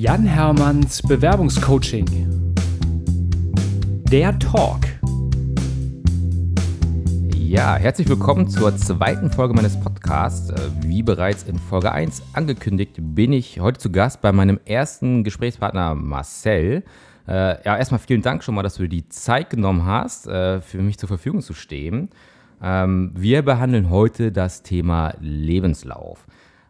[0.00, 2.54] Jan Hermanns Bewerbungscoaching.
[4.08, 4.82] Der Talk.
[7.34, 10.50] Ja, herzlich willkommen zur zweiten Folge meines Podcasts.
[10.50, 15.24] Äh, wie bereits in Folge 1 angekündigt, bin ich heute zu Gast bei meinem ersten
[15.24, 16.84] Gesprächspartner Marcel.
[17.26, 20.60] Äh, ja, erstmal vielen Dank schon mal, dass du dir die Zeit genommen hast, äh,
[20.60, 22.10] für mich zur Verfügung zu stehen.
[22.62, 26.24] Ähm, wir behandeln heute das Thema Lebenslauf.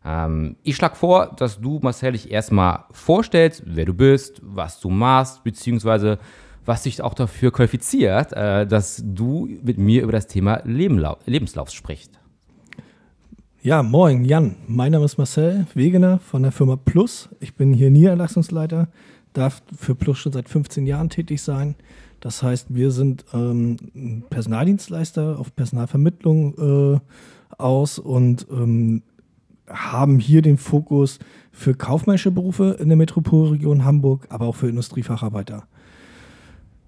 [0.08, 4.88] Ähm, ich schlage vor, dass du, Marcel, dich erstmal vorstellst, wer du bist, was du
[4.88, 6.18] machst, beziehungsweise
[6.64, 12.18] was dich auch dafür qualifiziert, äh, dass du mit mir über das Thema Lebenslauf sprichst.
[13.60, 14.56] Ja, moin, Jan.
[14.66, 17.28] Mein Name ist Marcel Wegener von der Firma Plus.
[17.40, 18.88] Ich bin hier Niederlassungsleiter,
[19.34, 21.74] darf für Plus schon seit 15 Jahren tätig sein.
[22.20, 23.76] Das heißt, wir sind ähm,
[24.30, 27.00] Personaldienstleister auf Personalvermittlung äh,
[27.58, 29.02] aus und ähm,
[29.70, 31.18] haben hier den Fokus
[31.52, 35.66] für kaufmännische Berufe in der Metropolregion Hamburg, aber auch für Industriefacharbeiter.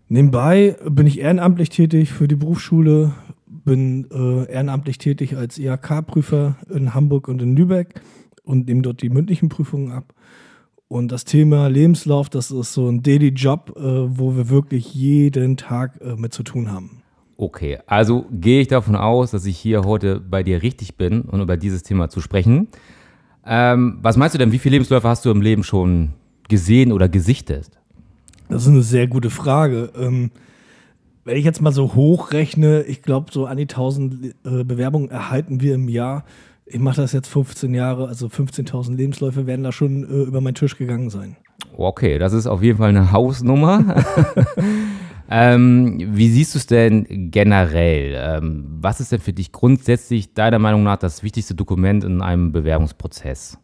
[0.09, 3.13] Nebenbei bin ich ehrenamtlich tätig für die Berufsschule,
[3.47, 8.01] bin äh, ehrenamtlich tätig als IHK-Prüfer in Hamburg und in Lübeck
[8.43, 10.15] und nehme dort die mündlichen Prüfungen ab.
[10.89, 15.57] Und das Thema Lebenslauf, das ist so ein Daily Job, äh, wo wir wirklich jeden
[15.57, 17.00] Tag äh, mit zu tun haben.
[17.41, 21.37] Okay, also gehe ich davon aus, dass ich hier heute bei dir richtig bin und
[21.37, 22.69] um über dieses Thema zu sprechen.
[23.47, 26.11] Ähm, was meinst du denn, wie viele Lebensläufe hast du im Leben schon
[26.51, 27.71] gesehen oder gesichtet?
[28.51, 29.91] Das ist eine sehr gute Frage.
[29.99, 30.33] Ähm,
[31.25, 35.63] wenn ich jetzt mal so hochrechne, ich glaube, so an die 1000 äh, Bewerbungen erhalten
[35.63, 36.25] wir im Jahr
[36.73, 40.55] ich mache das jetzt 15 Jahre, also 15.000 Lebensläufe werden da schon äh, über meinen
[40.55, 41.37] Tisch gegangen sein.
[41.77, 43.97] Okay, das ist auf jeden Fall eine Hausnummer.
[45.31, 48.15] ähm, wie siehst du es denn generell?
[48.17, 52.51] Ähm, was ist denn für dich grundsätzlich deiner Meinung nach das wichtigste Dokument in einem
[52.51, 53.59] Bewerbungsprozess?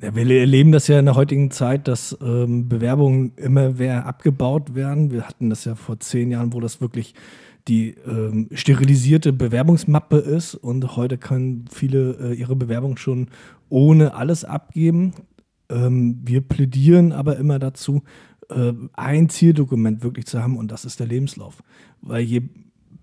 [0.00, 4.74] Ja, wir erleben das ja in der heutigen Zeit, dass ähm, Bewerbungen immer mehr abgebaut
[4.74, 5.10] werden.
[5.10, 7.14] Wir hatten das ja vor zehn Jahren, wo das wirklich
[7.68, 13.28] die ähm, sterilisierte Bewerbungsmappe ist und heute können viele äh, ihre Bewerbung schon
[13.68, 15.12] ohne alles abgeben.
[15.70, 18.02] Ähm, wir plädieren aber immer dazu,
[18.50, 21.62] äh, ein Zieldokument wirklich zu haben und das ist der Lebenslauf.
[22.00, 22.42] Weil je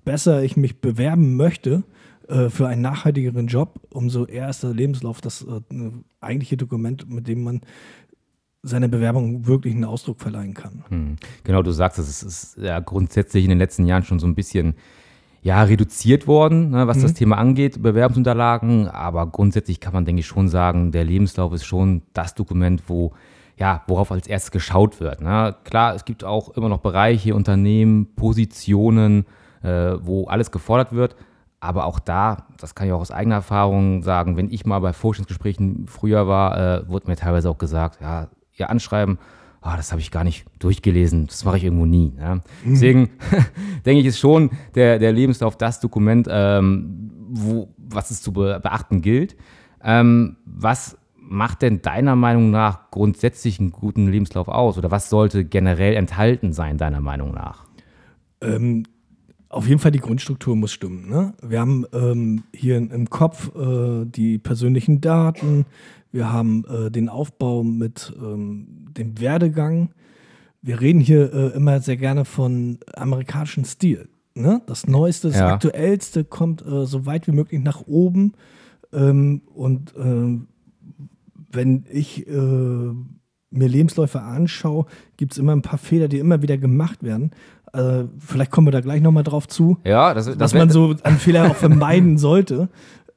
[0.06, 1.84] besser ich mich bewerben möchte
[2.28, 5.62] äh, für einen nachhaltigeren Job, umso eher ist der Lebenslauf das äh,
[6.22, 7.62] eigentliche Dokument, mit dem man
[8.62, 10.84] seiner Bewerbung wirklich einen Ausdruck verleihen kann.
[10.90, 11.16] Hm.
[11.44, 14.76] Genau, du sagst, es ist ja grundsätzlich in den letzten Jahren schon so ein bisschen
[15.42, 17.02] ja, reduziert worden, ne, was mhm.
[17.04, 18.88] das Thema angeht, Bewerbungsunterlagen.
[18.90, 23.14] Aber grundsätzlich kann man, denke ich, schon sagen, der Lebenslauf ist schon das Dokument, wo,
[23.60, 25.22] ja, worauf als erstes geschaut wird.
[25.22, 25.56] Ne.
[25.66, 29.26] Klar, es gibt auch immer noch Bereiche, Unternehmen, Positionen,
[29.62, 31.16] äh, wo alles gefordert wird.
[31.60, 34.94] Aber auch da, das kann ich auch aus eigener Erfahrung sagen, wenn ich mal bei
[34.94, 39.20] Forschungsgesprächen früher war, äh, wurde mir teilweise auch gesagt, ja, ihr anschreiben,
[39.62, 42.14] oh, das habe ich gar nicht durchgelesen, das mache ich irgendwo nie.
[42.18, 42.36] Ja.
[42.36, 42.42] Mhm.
[42.64, 43.10] Deswegen
[43.86, 49.02] denke ich, ist schon der, der Lebenslauf das Dokument, ähm, wo, was es zu beachten
[49.02, 49.36] gilt.
[49.84, 50.98] Ähm, was
[51.30, 54.78] macht denn deiner Meinung nach grundsätzlich einen guten Lebenslauf aus?
[54.78, 57.66] Oder was sollte generell enthalten sein, deiner Meinung nach?
[58.42, 58.84] Ähm,
[59.50, 61.08] auf jeden Fall die Grundstruktur muss stimmen.
[61.10, 61.34] Ne?
[61.42, 65.66] Wir haben ähm, hier im Kopf äh, die persönlichen Daten,
[66.12, 69.92] wir haben äh, den Aufbau mit ähm, dem Werdegang.
[70.62, 74.10] Wir reden hier äh, immer sehr gerne von amerikanischem Stil.
[74.34, 74.62] Ne?
[74.66, 75.54] Das Neueste, das ja.
[75.54, 78.34] Aktuellste kommt äh, so weit wie möglich nach oben.
[78.92, 80.48] Ähm, und ähm,
[81.52, 84.86] wenn ich äh, mir Lebensläufe anschaue,
[85.18, 87.32] gibt es immer ein paar Fehler, die immer wieder gemacht werden.
[87.74, 89.78] Äh, vielleicht kommen wir da gleich nochmal drauf zu.
[89.86, 92.70] Ja, das, das was man so an Fehler auch vermeiden sollte.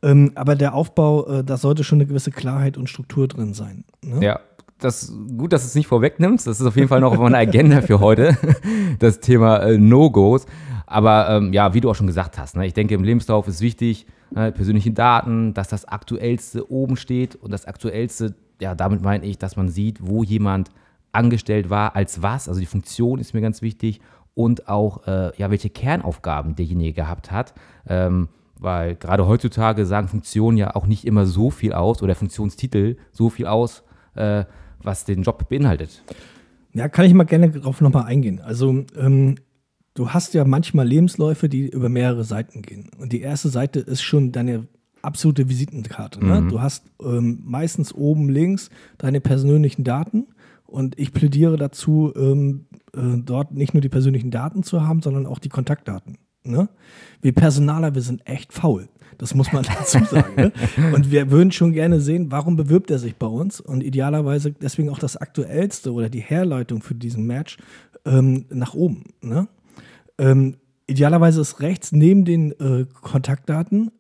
[0.02, 3.84] Ähm, aber der Aufbau, äh, da sollte schon eine gewisse Klarheit und Struktur drin sein.
[4.04, 4.24] Ne?
[4.24, 4.40] Ja,
[4.80, 6.46] das gut, dass du es nicht vorwegnimmst.
[6.46, 8.36] Das ist auf jeden Fall noch auf meiner Agenda für heute,
[8.98, 10.46] das Thema äh, No-Gos.
[10.86, 13.60] Aber ähm, ja, wie du auch schon gesagt hast, ne, ich denke, im Lebenslauf ist
[13.60, 17.36] wichtig, äh, persönliche Daten, dass das Aktuellste oben steht.
[17.36, 20.70] Und das Aktuellste, ja, damit meine ich, dass man sieht, wo jemand
[21.12, 22.48] angestellt war, als was.
[22.48, 24.00] Also die Funktion ist mir ganz wichtig.
[24.34, 27.52] Und auch, äh, ja, welche Kernaufgaben derjenige gehabt hat.
[27.86, 32.96] Ähm, weil gerade heutzutage sagen Funktionen ja auch nicht immer so viel aus oder Funktionstitel
[33.10, 33.82] so viel aus,
[34.14, 34.44] äh,
[34.82, 36.02] was den Job beinhaltet.
[36.72, 38.40] Ja, kann ich mal gerne darauf nochmal eingehen.
[38.40, 39.36] Also ähm,
[39.94, 42.90] du hast ja manchmal Lebensläufe, die über mehrere Seiten gehen.
[42.98, 44.66] Und die erste Seite ist schon deine
[45.02, 46.24] absolute Visitenkarte.
[46.24, 46.42] Ne?
[46.42, 46.48] Mhm.
[46.48, 50.26] Du hast ähm, meistens oben links deine persönlichen Daten.
[50.64, 55.26] Und ich plädiere dazu, ähm, äh, dort nicht nur die persönlichen Daten zu haben, sondern
[55.26, 56.16] auch die Kontaktdaten.
[56.44, 56.68] Ne?
[57.20, 58.88] Wir Personaler, wir sind echt faul.
[59.18, 60.34] Das muss man dazu sagen.
[60.36, 60.52] Ne?
[60.94, 63.60] Und wir würden schon gerne sehen, warum bewirbt er sich bei uns?
[63.60, 67.58] Und idealerweise deswegen auch das Aktuellste oder die Herleitung für diesen Match
[68.06, 69.04] ähm, nach oben.
[69.20, 69.48] Ne?
[70.22, 73.90] Ähm, idealerweise ist rechts neben den äh, Kontaktdaten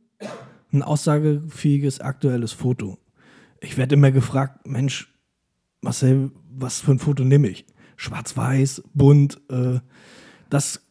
[0.72, 2.96] ein aussagefähiges aktuelles Foto.
[3.60, 5.12] Ich werde immer gefragt, Mensch,
[5.80, 7.66] Marcel, was für ein Foto nehme ich?
[7.96, 9.40] Schwarz-Weiß, bunt.
[9.50, 9.80] Äh,
[10.48, 10.86] das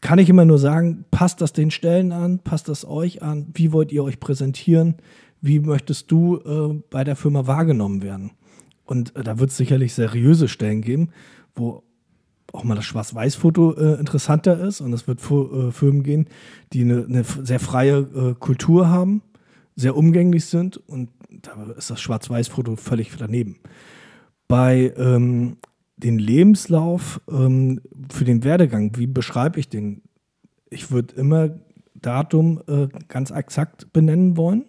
[0.00, 3.72] kann ich immer nur sagen, passt das den Stellen an, passt das euch an, wie
[3.72, 4.94] wollt ihr euch präsentieren,
[5.42, 8.30] wie möchtest du äh, bei der Firma wahrgenommen werden?
[8.84, 11.10] Und äh, da wird es sicherlich seriöse Stellen geben,
[11.54, 11.82] wo
[12.52, 14.80] auch mal das Schwarz-Weiß-Foto äh, interessanter ist.
[14.80, 16.26] Und es wird äh, Firmen gehen,
[16.72, 19.22] die eine, eine sehr freie äh, Kultur haben,
[19.76, 20.76] sehr umgänglich sind.
[20.76, 21.10] Und
[21.42, 23.56] da ist das Schwarz-Weiß-Foto völlig daneben.
[24.48, 25.58] Bei ähm,
[25.96, 27.80] den Lebenslauf ähm,
[28.10, 30.02] für den Werdegang, wie beschreibe ich den?
[30.70, 31.50] Ich würde immer
[31.94, 34.64] Datum äh, ganz exakt benennen wollen,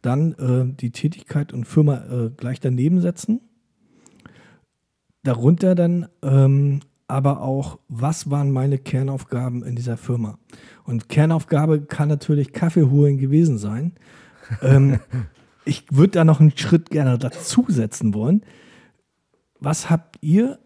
[0.00, 3.40] dann äh, die Tätigkeit und Firma äh, gleich daneben setzen.
[5.22, 6.80] Darunter dann ähm,
[7.12, 10.38] aber auch, was waren meine Kernaufgaben in dieser Firma?
[10.84, 13.92] Und Kernaufgabe kann natürlich Kaffee holen gewesen sein.
[14.62, 14.98] ähm,
[15.66, 18.40] ich würde da noch einen Schritt gerne dazu setzen wollen.
[19.60, 20.58] Was habt ihr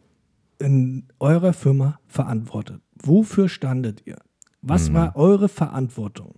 [0.61, 2.81] in eurer Firma verantwortet?
[2.95, 4.19] Wofür standet ihr?
[4.63, 4.95] Was mhm.
[4.95, 6.37] war eure Verantwortung?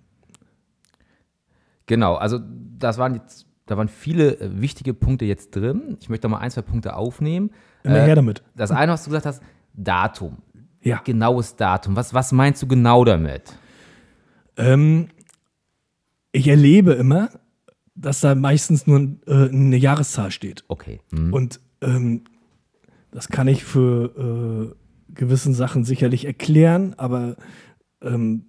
[1.84, 2.40] Genau, also
[2.78, 5.98] das waren jetzt, da waren viele äh, wichtige Punkte jetzt drin.
[6.00, 7.50] Ich möchte mal ein, zwei Punkte aufnehmen.
[7.84, 8.42] Immer äh, her damit.
[8.56, 9.42] Das eine, was du gesagt hast,
[9.74, 10.38] Datum.
[10.82, 11.00] Ja.
[11.04, 11.96] Genaues Datum.
[11.96, 13.56] Was, was meinst du genau damit?
[14.56, 15.08] Ähm,
[16.32, 17.30] ich erlebe immer,
[17.94, 20.64] dass da meistens nur äh, eine Jahreszahl steht.
[20.68, 21.00] Okay.
[21.10, 21.32] Mhm.
[21.32, 22.24] Und ähm,
[23.10, 27.36] das kann ich für äh, gewissen Sachen sicherlich erklären, aber
[28.02, 28.47] ähm,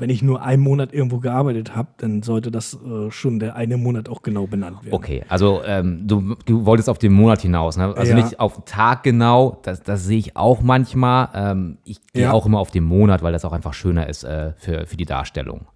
[0.00, 3.76] wenn ich nur einen Monat irgendwo gearbeitet habe, dann sollte das äh, schon der eine
[3.76, 4.94] Monat auch genau benannt werden.
[4.94, 7.94] Okay, also ähm, du, du wolltest auf den Monat hinaus, ne?
[7.96, 8.16] also ja.
[8.16, 11.28] nicht auf den Tag genau, das, das sehe ich auch manchmal.
[11.34, 12.32] Ähm, ich gehe ja.
[12.32, 15.06] auch immer auf den Monat, weil das auch einfach schöner ist äh, für, für die
[15.06, 15.66] Darstellung.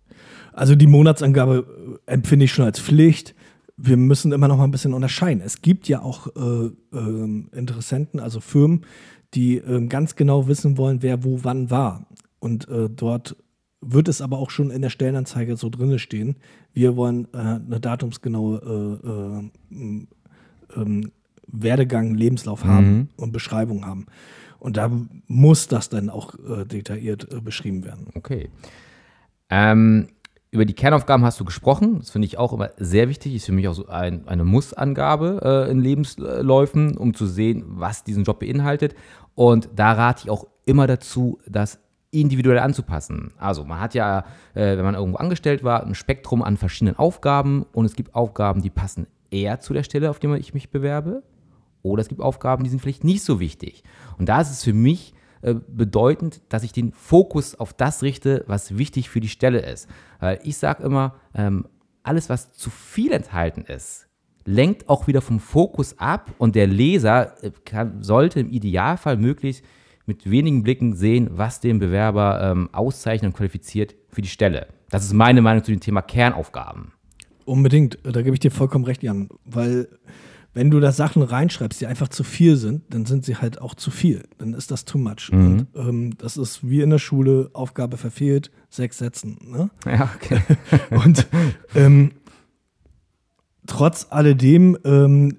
[0.52, 3.34] Also die Monatsangabe äh, empfinde ich schon als Pflicht
[3.76, 5.42] wir müssen immer noch mal ein bisschen unterscheiden.
[5.44, 6.66] Es gibt ja auch äh,
[6.96, 8.84] äh, Interessenten, also Firmen,
[9.34, 12.06] die äh, ganz genau wissen wollen, wer wo wann war.
[12.38, 13.36] Und äh, dort
[13.92, 16.36] wird es aber auch schon in der Stellenanzeige so drin stehen.
[16.72, 21.12] Wir wollen äh, eine datumsgenaue äh, ähm,
[21.46, 23.08] Werdegang, Lebenslauf haben mhm.
[23.16, 24.06] und Beschreibung haben.
[24.58, 24.90] Und da
[25.26, 26.34] muss das dann auch
[26.64, 28.06] detailliert beschrieben werden.
[28.14, 28.48] Okay.
[29.50, 30.08] Ähm,
[30.54, 31.98] über die Kernaufgaben hast du gesprochen.
[31.98, 33.34] Das finde ich auch immer sehr wichtig.
[33.34, 38.04] Ist für mich auch so ein, eine Mussangabe äh, in Lebensläufen, um zu sehen, was
[38.04, 38.94] diesen Job beinhaltet.
[39.34, 41.80] Und da rate ich auch immer dazu, das
[42.14, 43.32] individuell anzupassen.
[43.38, 44.20] Also man hat ja,
[44.54, 48.62] äh, wenn man irgendwo angestellt war, ein Spektrum an verschiedenen Aufgaben und es gibt Aufgaben,
[48.62, 51.22] die passen eher zu der Stelle, auf die ich mich bewerbe.
[51.82, 53.84] Oder es gibt Aufgaben, die sind vielleicht nicht so wichtig.
[54.16, 55.12] Und da ist es für mich
[55.42, 59.88] äh, bedeutend, dass ich den Fokus auf das richte, was wichtig für die Stelle ist.
[60.18, 61.66] Weil ich sage immer, ähm,
[62.02, 64.08] alles, was zu viel enthalten ist,
[64.46, 69.64] lenkt auch wieder vom Fokus ab und der Leser äh, kann, sollte im Idealfall möglichst
[70.06, 74.68] mit wenigen Blicken sehen, was den Bewerber ähm, auszeichnet und qualifiziert für die Stelle.
[74.90, 76.92] Das ist meine Meinung zu dem Thema Kernaufgaben.
[77.44, 79.88] Unbedingt, da gebe ich dir vollkommen recht, Jan, weil
[80.54, 83.74] wenn du da Sachen reinschreibst, die einfach zu viel sind, dann sind sie halt auch
[83.74, 84.22] zu viel.
[84.38, 85.30] Dann ist das too much.
[85.32, 85.66] Mhm.
[85.74, 89.36] Und ähm, das ist wie in der Schule, Aufgabe verfehlt, sechs Sätzen.
[89.44, 89.70] Ne?
[89.86, 90.40] Ja, okay.
[90.90, 91.26] Und
[91.74, 92.12] ähm,
[93.66, 95.38] trotz alledem ähm,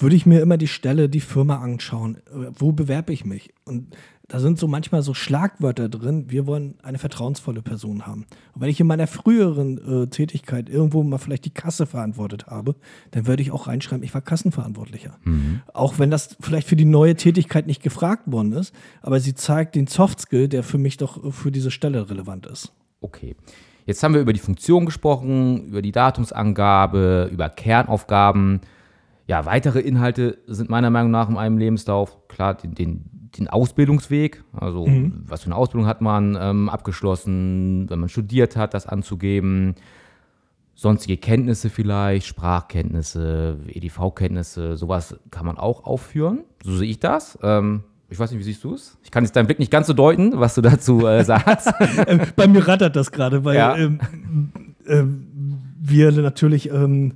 [0.00, 2.16] würde ich mir immer die Stelle, die Firma anschauen.
[2.26, 3.50] Äh, wo bewerbe ich mich?
[3.64, 3.96] Und
[4.28, 8.26] da sind so manchmal so Schlagwörter drin, wir wollen eine vertrauensvolle Person haben.
[8.54, 12.76] Und wenn ich in meiner früheren äh, Tätigkeit irgendwo mal vielleicht die Kasse verantwortet habe,
[13.12, 15.18] dann würde ich auch reinschreiben, ich war Kassenverantwortlicher.
[15.24, 15.62] Mhm.
[15.72, 19.74] Auch wenn das vielleicht für die neue Tätigkeit nicht gefragt worden ist, aber sie zeigt
[19.74, 22.72] den Softskill, der für mich doch für diese Stelle relevant ist.
[23.00, 23.34] Okay.
[23.86, 28.60] Jetzt haben wir über die Funktion gesprochen, über die Datumsangabe, über Kernaufgaben.
[29.28, 33.04] Ja, weitere Inhalte sind meiner Meinung nach in einem Lebenslauf, klar, den, den
[33.36, 35.24] den Ausbildungsweg, also mhm.
[35.26, 39.74] was für eine Ausbildung hat man ähm, abgeschlossen, wenn man studiert hat, das anzugeben,
[40.74, 46.44] sonstige Kenntnisse vielleicht, Sprachkenntnisse, EDV-Kenntnisse, sowas kann man auch aufführen.
[46.62, 47.38] So sehe ich das.
[47.42, 48.96] Ähm, ich weiß nicht, wie siehst du es?
[49.02, 51.72] Ich kann jetzt deinen Blick nicht ganz so deuten, was du dazu äh, sagst.
[52.06, 53.76] Ähm, bei mir rattert das gerade, weil ja.
[53.76, 54.00] ähm,
[54.86, 55.02] äh,
[55.80, 57.14] wir natürlich ähm,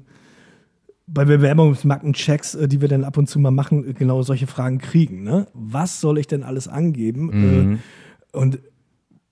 [1.13, 4.79] bei Bewerbungsmarkenchecks, äh, die wir dann ab und zu mal machen, äh, genau solche Fragen
[4.79, 5.23] kriegen.
[5.23, 5.47] Ne?
[5.53, 7.27] Was soll ich denn alles angeben?
[7.27, 7.73] Mhm.
[7.75, 8.61] Äh, und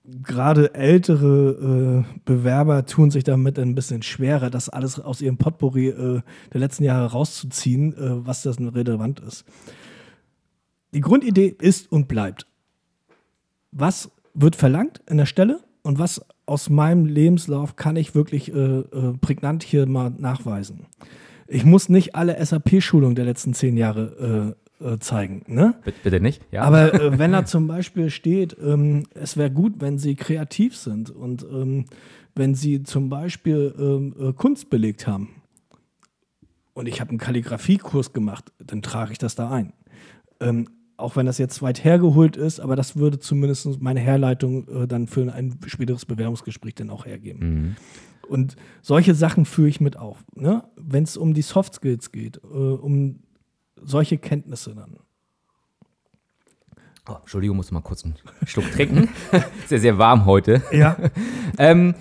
[0.03, 5.89] gerade ältere äh, Bewerber tun sich damit ein bisschen schwerer, das alles aus ihrem Potpourri
[5.89, 6.21] äh,
[6.53, 9.45] der letzten Jahre rauszuziehen, äh, was das relevant ist.
[10.93, 12.47] Die Grundidee ist und bleibt.
[13.71, 18.51] Was wird verlangt in der Stelle und was aus meinem Lebenslauf kann ich wirklich
[19.21, 20.87] prägnant hier mal nachweisen?
[21.53, 25.43] Ich muss nicht alle SAP-Schulungen der letzten zehn Jahre äh, äh, zeigen.
[25.47, 25.75] Ne?
[26.01, 26.41] Bitte nicht.
[26.49, 26.63] Ja.
[26.63, 31.09] Aber äh, wenn da zum Beispiel steht, ähm, es wäre gut, wenn sie kreativ sind
[31.09, 31.85] und ähm,
[32.35, 35.41] wenn sie zum Beispiel ähm, äh, Kunst belegt haben
[36.73, 39.73] und ich habe einen Kalligrafiekurs gemacht, dann trage ich das da ein.
[40.39, 44.87] Ähm, auch wenn das jetzt weit hergeholt ist, aber das würde zumindest meine Herleitung äh,
[44.87, 47.39] dann für ein späteres Bewerbungsgespräch dann auch hergeben.
[47.39, 47.75] Mhm.
[48.31, 50.23] Und solche Sachen führe ich mit auf.
[50.35, 50.63] Ne?
[50.77, 53.19] Wenn es um die Soft Skills geht, äh, um
[53.75, 54.95] solche Kenntnisse dann.
[57.09, 59.09] Oh, Entschuldigung, muss mal kurz einen Schluck trinken.
[59.67, 60.61] sehr, sehr warm heute.
[60.71, 60.95] Ja.
[61.57, 61.93] ähm,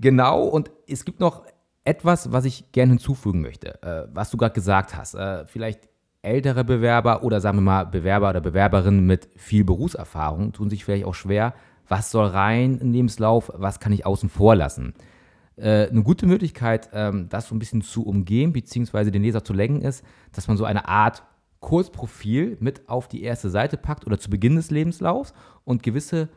[0.00, 1.44] genau, und es gibt noch
[1.84, 5.14] etwas, was ich gerne hinzufügen möchte, äh, was du gerade gesagt hast.
[5.14, 5.90] Äh, vielleicht
[6.22, 11.04] ältere Bewerber oder sagen wir mal Bewerber oder Bewerberinnen mit viel Berufserfahrung tun sich vielleicht
[11.04, 11.52] auch schwer,
[11.86, 14.94] was soll rein in den Lebenslauf, was kann ich außen vor lassen.
[15.56, 19.52] Äh, eine gute Möglichkeit, ähm, das so ein bisschen zu umgehen, beziehungsweise den Leser zu
[19.52, 21.22] lenken, ist, dass man so eine Art
[21.60, 26.30] Kurzprofil mit auf die erste Seite packt oder zu Beginn des Lebenslaufs und gewisse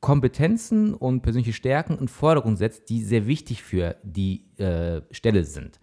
[0.00, 5.78] Kompetenzen und persönliche Stärken in Forderung setzt, die sehr wichtig für die äh, Stelle sind.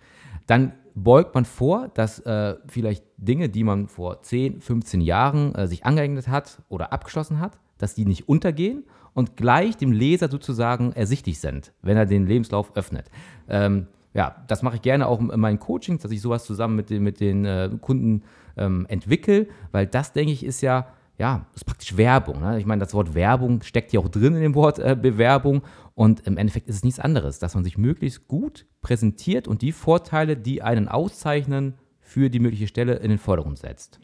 [0.48, 5.68] Dann beugt man vor, dass äh, vielleicht Dinge, die man vor 10, 15 Jahren äh,
[5.68, 10.94] sich angeeignet hat oder abgeschlossen hat, dass die nicht untergehen und gleich dem Leser sozusagen
[10.94, 13.12] ersichtlich sind, wenn er den Lebenslauf öffnet.
[13.48, 16.90] Ähm, ja, das mache ich gerne auch in meinen Coachings, dass ich sowas zusammen mit
[16.90, 18.24] den, mit den äh, Kunden
[18.58, 20.88] ähm, entwickle, weil das, denke ich, ist ja,
[21.18, 22.42] ja, ist praktisch Werbung.
[22.42, 22.60] Ne?
[22.60, 25.64] Ich meine, das Wort Werbung steckt ja auch drin in dem Wort äh, Bewerbung
[25.96, 29.72] und im Endeffekt ist es nichts anderes, dass man sich möglichst gut präsentiert und die
[29.72, 34.00] Vorteile, die einen auszeichnen, für die mögliche Stelle in den Vordergrund setzt.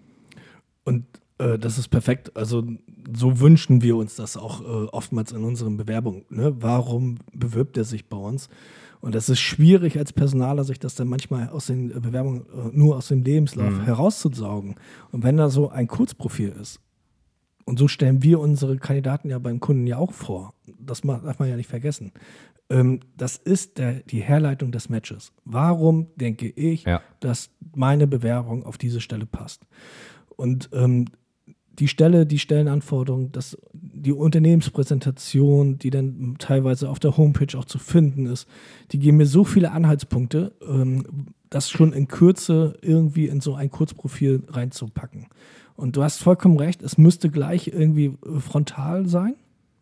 [0.84, 1.06] Und
[1.38, 2.36] äh, das ist perfekt.
[2.36, 2.64] Also
[3.16, 6.26] so wünschen wir uns das auch äh, oftmals in unseren Bewerbungen.
[6.30, 6.54] Ne?
[6.60, 8.50] Warum bewirbt er sich bei uns?
[9.00, 12.98] Und es ist schwierig als Personaler, sich das dann manchmal aus den Bewerbungen äh, nur
[12.98, 13.84] aus dem Lebenslauf mhm.
[13.84, 14.76] herauszusaugen.
[15.12, 16.80] Und wenn da so ein Kurzprofil ist,
[17.66, 21.50] und so stellen wir unsere Kandidaten ja beim Kunden ja auch vor, das darf man
[21.50, 22.12] ja nicht vergessen.
[22.70, 25.32] Ähm, das ist der, die Herleitung des Matches.
[25.46, 27.02] Warum denke ich, ja.
[27.20, 29.66] dass meine Bewerbung auf diese Stelle passt?
[30.36, 31.06] Und ähm,
[31.80, 37.80] die Stelle, die Stellenanforderungen, das, die Unternehmenspräsentation, die dann teilweise auf der Homepage auch zu
[37.80, 38.48] finden ist,
[38.92, 43.70] die geben mir so viele Anhaltspunkte, ähm, das schon in Kürze irgendwie in so ein
[43.70, 45.23] Kurzprofil reinzupacken.
[45.76, 49.36] Und du hast vollkommen recht, es müsste gleich irgendwie äh, frontal sein.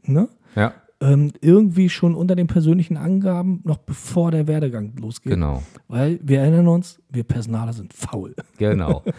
[0.03, 0.29] Ne?
[0.55, 0.73] Ja.
[0.99, 5.33] Ähm, irgendwie schon unter den persönlichen Angaben, noch bevor der Werdegang losgeht.
[5.33, 5.63] Genau.
[5.87, 8.35] Weil wir erinnern uns, wir Personaler sind faul.
[8.57, 9.03] Genau.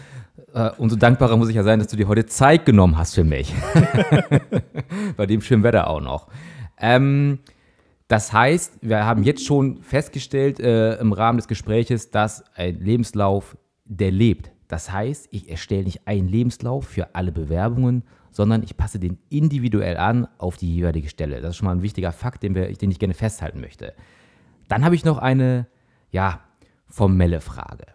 [0.55, 3.23] Äh, umso dankbarer muss ich ja sein, dass du dir heute Zeit genommen hast für
[3.23, 3.51] mich.
[5.17, 6.27] Bei dem schönen Wetter auch noch.
[6.79, 7.39] Ähm,
[8.07, 13.57] das heißt, wir haben jetzt schon festgestellt äh, im Rahmen des Gespräches, dass ein Lebenslauf,
[13.85, 14.51] der lebt.
[14.67, 19.97] Das heißt, ich erstelle nicht einen Lebenslauf für alle Bewerbungen, sondern ich passe den individuell
[19.97, 21.41] an auf die jeweilige Stelle.
[21.41, 23.93] Das ist schon mal ein wichtiger Fakt, den, wir, den ich gerne festhalten möchte.
[24.67, 25.67] Dann habe ich noch eine,
[26.11, 26.41] ja,
[26.87, 27.85] formelle Frage.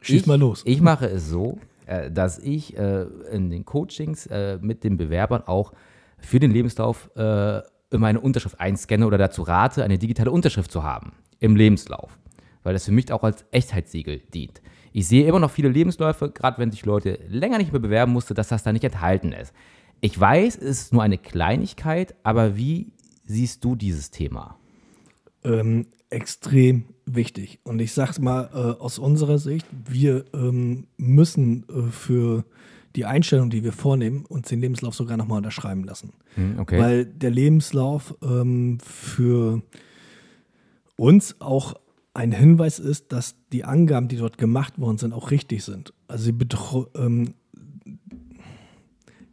[0.00, 0.62] Schieß ich, mal los.
[0.64, 5.42] Ich mache es so, äh, dass ich äh, in den Coachings äh, mit den Bewerbern
[5.46, 5.72] auch
[6.18, 11.12] für den Lebenslauf immer eine Unterschrift einscanne oder dazu rate, eine digitale Unterschrift zu haben
[11.38, 12.18] im Lebenslauf,
[12.62, 14.62] weil das für mich auch als Echtheitssiegel dient.
[14.96, 18.32] Ich sehe immer noch viele Lebensläufe, gerade wenn sich Leute länger nicht mehr bewerben mussten,
[18.32, 19.52] dass das da nicht enthalten ist.
[20.00, 22.92] Ich weiß, es ist nur eine Kleinigkeit, aber wie
[23.26, 24.56] siehst du dieses Thema?
[25.44, 27.60] Ähm, extrem wichtig.
[27.62, 32.46] Und ich sage mal äh, aus unserer Sicht, wir ähm, müssen äh, für
[32.94, 36.14] die Einstellung, die wir vornehmen, uns den Lebenslauf sogar nochmal unterschreiben lassen.
[36.36, 36.80] Hm, okay.
[36.80, 39.60] Weil der Lebenslauf ähm, für
[40.96, 41.74] uns auch
[42.16, 45.92] ein Hinweis ist, dass die Angaben, die dort gemacht worden sind, auch richtig sind.
[46.08, 46.34] Also sie
[46.96, 47.34] ähm,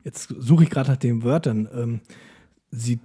[0.04, 1.68] jetzt suche ich gerade nach den Wörtern.
[1.74, 2.02] Ähm,
[2.72, 3.00] sie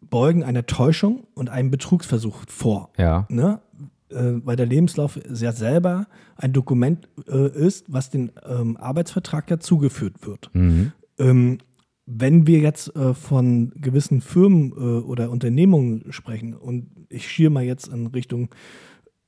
[0.00, 2.90] beugen einer Täuschung und einem Betrugsversuch vor.
[2.96, 3.26] Ja.
[3.28, 3.60] Ne?
[4.08, 9.58] Äh, weil der Lebenslauf ja selber ein Dokument äh, ist, was den ähm, Arbeitsvertrag ja
[9.58, 10.50] zugeführt wird.
[10.52, 10.92] Mhm.
[11.18, 11.58] Ähm,
[12.18, 17.64] wenn wir jetzt äh, von gewissen Firmen äh, oder Unternehmungen sprechen und ich schiere mal
[17.64, 18.48] jetzt in Richtung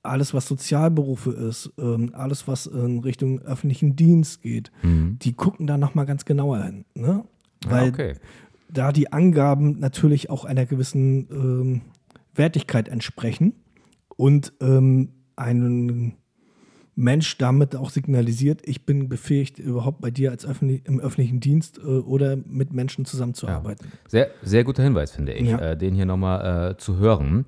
[0.02, 5.18] alles, was Sozialberufe ist, ähm, alles, was in Richtung öffentlichen Dienst geht, mhm.
[5.22, 6.84] die gucken da nochmal ganz genauer hin.
[6.94, 7.24] Ne?
[7.66, 8.14] Weil ja, okay
[8.72, 11.80] da die Angaben natürlich auch einer gewissen ähm,
[12.34, 13.52] Wertigkeit entsprechen
[14.16, 16.16] und ähm, ein
[17.02, 21.78] Mensch damit auch signalisiert, ich bin befähigt, überhaupt bei dir als öffentlich, im öffentlichen Dienst
[21.78, 23.88] äh, oder mit Menschen zusammenzuarbeiten.
[23.90, 24.08] Ja.
[24.08, 25.58] Sehr, sehr guter Hinweis, finde ich, ja.
[25.58, 27.44] äh, den hier nochmal äh, zu hören.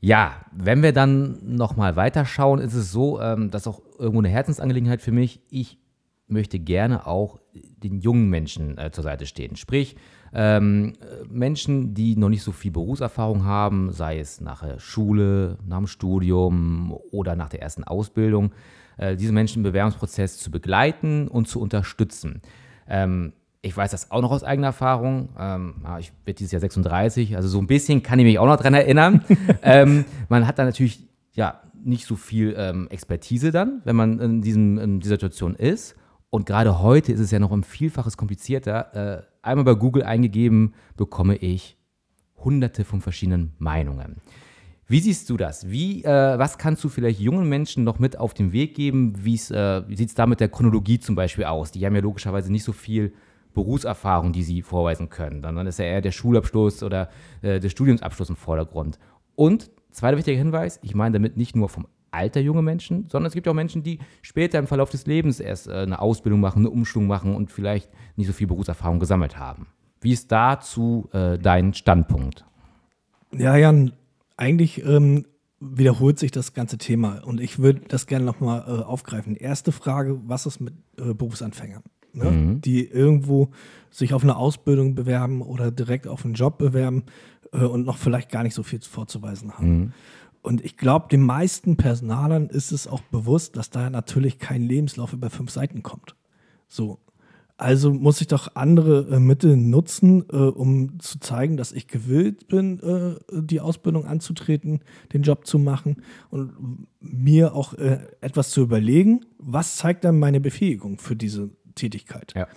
[0.00, 5.00] Ja, wenn wir dann nochmal weiterschauen, ist es so, ähm, dass auch irgendwo eine Herzensangelegenheit
[5.00, 5.40] für mich.
[5.48, 5.78] Ich
[6.26, 9.56] möchte gerne auch den jungen Menschen äh, zur Seite stehen.
[9.56, 9.96] Sprich,
[10.32, 10.94] ähm,
[11.28, 15.86] Menschen, die noch nicht so viel Berufserfahrung haben, sei es nach der Schule, nach dem
[15.86, 18.52] Studium oder nach der ersten Ausbildung,
[18.96, 22.42] äh, diese Menschen im Bewerbungsprozess zu begleiten und zu unterstützen.
[22.88, 25.30] Ähm, ich weiß das auch noch aus eigener Erfahrung.
[25.38, 28.58] Ähm, ich werde dieses Jahr 36, also so ein bisschen kann ich mich auch noch
[28.58, 29.24] dran erinnern.
[29.62, 34.42] ähm, man hat da natürlich ja nicht so viel ähm, Expertise dann, wenn man in,
[34.42, 35.94] diesem, in dieser Situation ist.
[36.34, 39.20] Und gerade heute ist es ja noch um Vielfaches komplizierter.
[39.20, 41.78] Äh, einmal bei Google eingegeben, bekomme ich
[42.36, 44.16] hunderte von verschiedenen Meinungen.
[44.88, 45.70] Wie siehst du das?
[45.70, 49.14] Wie, äh, was kannst du vielleicht jungen Menschen noch mit auf den Weg geben?
[49.14, 51.70] äh, wie sieht es da mit der Chronologie zum Beispiel aus?
[51.70, 53.14] Die haben ja logischerweise nicht so viel
[53.54, 55.40] Berufserfahrung, die sie vorweisen können.
[55.40, 57.10] Dann ist ja eher der Schulabschluss oder
[57.42, 58.98] äh, der Studiumsabschluss im Vordergrund.
[59.36, 63.34] Und zweiter wichtiger Hinweis, ich meine damit nicht nur vom Alter junge Menschen, sondern es
[63.34, 66.70] gibt auch Menschen, die später im Verlauf des Lebens erst äh, eine Ausbildung machen, eine
[66.70, 69.66] Umschulung machen und vielleicht nicht so viel Berufserfahrung gesammelt haben.
[70.00, 72.44] Wie ist dazu äh, dein Standpunkt?
[73.32, 73.92] Ja, Jan,
[74.36, 75.26] eigentlich ähm,
[75.60, 79.34] wiederholt sich das ganze Thema und ich würde das gerne nochmal äh, aufgreifen.
[79.34, 81.82] Erste Frage, was ist mit äh, Berufsanfängern?
[82.14, 82.30] ne?
[82.30, 82.60] mhm.
[82.60, 83.50] die irgendwo
[83.90, 87.04] sich auf eine Ausbildung bewerben oder direkt auf einen Job bewerben
[87.52, 89.78] äh, und noch vielleicht gar nicht so viel vorzuweisen haben.
[89.78, 89.92] Mhm.
[90.44, 95.14] Und ich glaube, den meisten Personalern ist es auch bewusst, dass da natürlich kein Lebenslauf
[95.14, 96.16] über fünf Seiten kommt.
[96.68, 96.98] So.
[97.56, 102.46] Also muss ich doch andere äh, Mittel nutzen, äh, um zu zeigen, dass ich gewillt
[102.48, 104.80] bin, äh, die Ausbildung anzutreten,
[105.14, 106.52] den Job zu machen und
[107.00, 112.34] mir auch äh, etwas zu überlegen, was zeigt dann meine Befähigung für diese Tätigkeit.
[112.36, 112.48] Ja.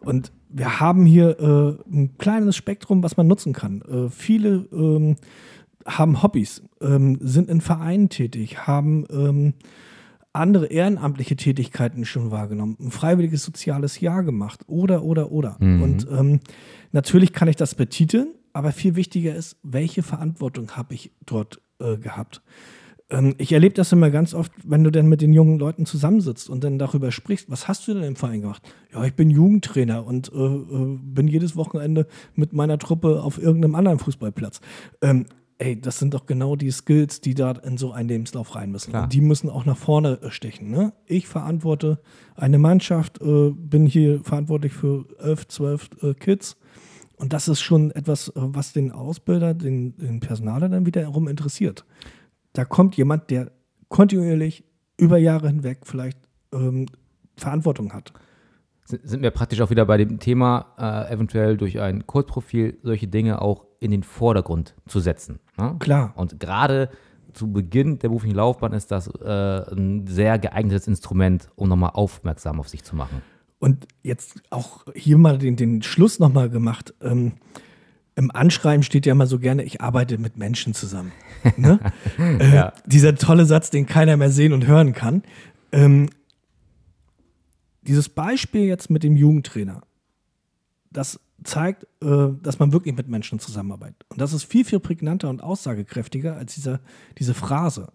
[0.00, 3.82] Und wir haben hier äh, ein kleines Spektrum, was man nutzen kann.
[3.82, 5.16] Äh, viele ähm,
[5.88, 9.54] haben Hobbys, ähm, sind in Vereinen tätig, haben ähm,
[10.32, 15.56] andere ehrenamtliche Tätigkeiten schon wahrgenommen, ein freiwilliges soziales Jahr gemacht oder, oder, oder.
[15.58, 15.82] Mhm.
[15.82, 16.40] Und ähm,
[16.92, 21.96] natürlich kann ich das betiteln, aber viel wichtiger ist, welche Verantwortung habe ich dort äh,
[21.96, 22.42] gehabt.
[23.10, 26.50] Ähm, ich erlebe das immer ganz oft, wenn du dann mit den jungen Leuten zusammensitzt
[26.50, 28.62] und dann darüber sprichst, was hast du denn im Verein gemacht?
[28.92, 33.74] Ja, ich bin Jugendtrainer und äh, äh, bin jedes Wochenende mit meiner Truppe auf irgendeinem
[33.74, 34.60] anderen Fußballplatz.
[35.00, 35.26] Ähm,
[35.58, 38.90] ey, das sind doch genau die Skills, die da in so einen Lebenslauf rein müssen.
[38.90, 39.04] Klar.
[39.04, 40.70] Und die müssen auch nach vorne äh, stechen.
[40.70, 40.92] Ne?
[41.06, 42.00] Ich verantworte
[42.36, 46.56] eine Mannschaft, äh, bin hier verantwortlich für elf, zwölf äh, Kids.
[47.16, 51.84] Und das ist schon etwas, äh, was den Ausbilder, den, den Personaler dann wiederum interessiert
[52.58, 53.52] da kommt jemand, der
[53.88, 54.64] kontinuierlich
[54.96, 56.18] über Jahre hinweg vielleicht
[56.52, 56.86] ähm,
[57.36, 58.12] Verantwortung hat.
[58.88, 63.42] Sind wir praktisch auch wieder bei dem Thema, äh, eventuell durch ein Kurzprofil solche Dinge
[63.42, 65.40] auch in den Vordergrund zu setzen.
[65.58, 65.76] Ne?
[65.78, 66.14] Klar.
[66.16, 66.88] Und gerade
[67.34, 72.60] zu Beginn der beruflichen Laufbahn ist das äh, ein sehr geeignetes Instrument, um nochmal aufmerksam
[72.60, 73.20] auf sich zu machen.
[73.58, 76.94] Und jetzt auch hier mal den, den Schluss nochmal gemacht.
[77.02, 77.32] Ähm,
[78.14, 81.12] im Anschreiben steht ja immer so gerne, ich arbeite mit Menschen zusammen.
[81.56, 81.78] Ne?
[82.18, 82.72] äh, ja.
[82.86, 85.22] Dieser tolle Satz, den keiner mehr sehen und hören kann.
[85.72, 86.08] Ähm,
[87.88, 89.82] dieses Beispiel jetzt mit dem Jugendtrainer,
[90.90, 94.04] das zeigt, äh, dass man wirklich mit Menschen zusammenarbeitet.
[94.08, 96.80] Und das ist viel, viel prägnanter und aussagekräftiger als dieser,
[97.18, 97.92] diese Phrase.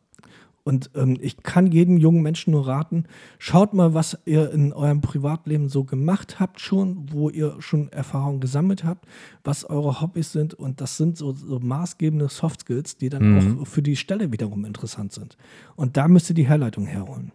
[0.65, 3.03] Und ähm, ich kann jedem jungen Menschen nur raten,
[3.37, 8.39] schaut mal, was ihr in eurem Privatleben so gemacht habt schon, wo ihr schon Erfahrungen
[8.39, 9.05] gesammelt habt,
[9.43, 10.53] was eure Hobbys sind.
[10.53, 13.59] Und das sind so, so maßgebende Soft Skills, die dann mhm.
[13.59, 15.37] auch für die Stelle wiederum interessant sind.
[15.75, 17.33] Und da müsst ihr die Herleitung herholen.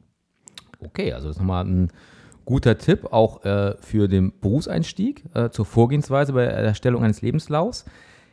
[0.81, 1.91] Okay, also das ist nochmal ein
[2.49, 7.85] guter Tipp auch äh, für den Berufseinstieg äh, zur Vorgehensweise bei der Erstellung eines Lebenslaufs.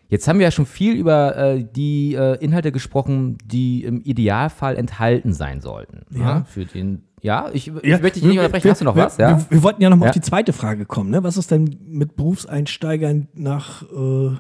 [0.08, 4.78] Jetzt haben wir ja schon viel über äh, die äh, Inhalte gesprochen, die im Idealfall
[4.78, 6.06] enthalten sein sollten.
[6.12, 6.19] Ja.
[6.19, 6.45] ja ne?
[6.47, 8.71] für den, ja, ich, ich ja, möchte dich nicht unterbrechen.
[8.71, 9.17] Hast du noch wir, was?
[9.17, 9.38] Ja?
[9.38, 10.10] Wir, wir, wollten ja noch mal ja.
[10.12, 11.10] auf die zweite Frage kommen.
[11.10, 11.21] Ne?
[11.25, 14.38] Was ist denn mit Berufseinsteigern nach äh,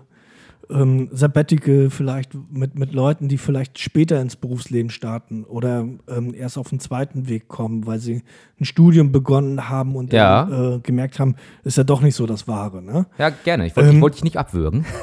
[0.69, 6.57] ähm, Sabbatical vielleicht mit, mit Leuten, die vielleicht später ins Berufsleben starten oder ähm, erst
[6.57, 8.23] auf den zweiten Weg kommen, weil sie
[8.59, 10.45] ein Studium begonnen haben und ja.
[10.45, 12.81] dann, äh, gemerkt haben, ist ja doch nicht so das Wahre.
[12.81, 13.05] Ne?
[13.17, 13.67] Ja, gerne.
[13.67, 14.85] Ich wollte ähm, wollt dich nicht abwürgen.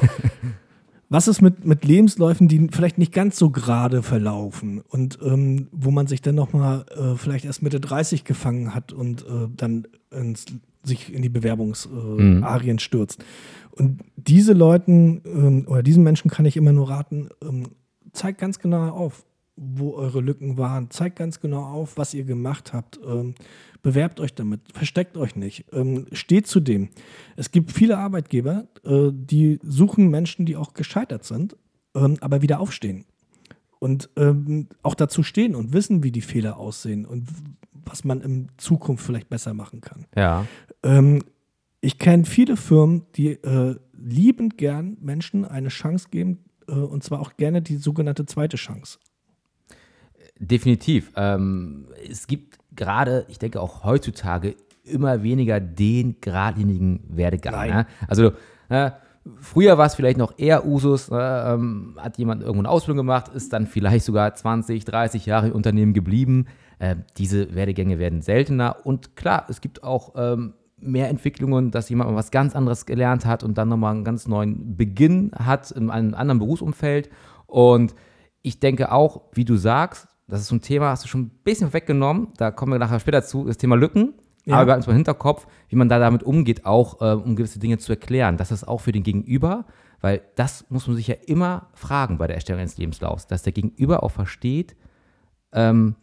[1.09, 5.91] Was ist mit, mit Lebensläufen, die vielleicht nicht ganz so gerade verlaufen und ähm, wo
[5.91, 10.45] man sich dann nochmal äh, vielleicht erst Mitte 30 gefangen hat und äh, dann ins
[10.83, 13.23] sich in die Bewerbungsarien äh, stürzt.
[13.71, 17.69] Und diese Leuten ähm, oder diesen Menschen kann ich immer nur raten, ähm,
[18.11, 20.89] zeigt ganz genau auf, wo eure Lücken waren.
[20.89, 22.99] Zeigt ganz genau auf, was ihr gemacht habt.
[23.05, 23.35] Ähm,
[23.81, 26.89] bewerbt euch damit, versteckt euch nicht, ähm, steht zu dem.
[27.35, 31.55] Es gibt viele Arbeitgeber, äh, die suchen Menschen, die auch gescheitert sind,
[31.95, 33.05] ähm, aber wieder aufstehen.
[33.79, 37.27] Und ähm, auch dazu stehen und wissen, wie die Fehler aussehen und
[37.85, 40.05] was man in Zukunft vielleicht besser machen kann.
[40.15, 40.45] Ja.
[40.83, 41.23] Ähm,
[41.81, 47.19] ich kenne viele Firmen, die äh, liebend gern Menschen eine Chance geben, äh, und zwar
[47.19, 48.99] auch gerne die sogenannte zweite Chance.
[50.39, 51.11] Definitiv.
[51.15, 57.69] Ähm, es gibt gerade, ich denke auch heutzutage, immer weniger den geradlinigen Werdegang.
[57.69, 57.87] Ne?
[58.07, 58.33] Also
[58.69, 58.91] äh,
[59.39, 63.29] früher war es vielleicht noch eher Usus, äh, ähm, hat jemand irgendwo eine Ausbildung gemacht,
[63.33, 66.47] ist dann vielleicht sogar 20, 30 Jahre im Unternehmen geblieben.
[66.79, 70.53] Äh, diese Werdegänge werden seltener und klar, es gibt auch ähm,
[70.85, 74.27] mehr Entwicklungen, dass jemand mal was ganz anderes gelernt hat und dann nochmal einen ganz
[74.27, 77.09] neuen Beginn hat in einem anderen Berufsumfeld.
[77.45, 77.95] Und
[78.41, 81.31] ich denke auch, wie du sagst, das ist so ein Thema, hast du schon ein
[81.43, 84.13] bisschen weggenommen, da kommen wir nachher später zu, das Thema Lücken.
[84.45, 84.57] Ja.
[84.57, 87.59] Aber wir haben es im Hinterkopf, wie man da damit umgeht, auch äh, um gewisse
[87.59, 88.37] Dinge zu erklären.
[88.37, 89.65] Das ist auch für den Gegenüber,
[90.01, 93.53] weil das muss man sich ja immer fragen bei der Erstellung eines Lebenslaufs, dass der
[93.53, 94.75] Gegenüber auch versteht,
[95.53, 95.95] ähm,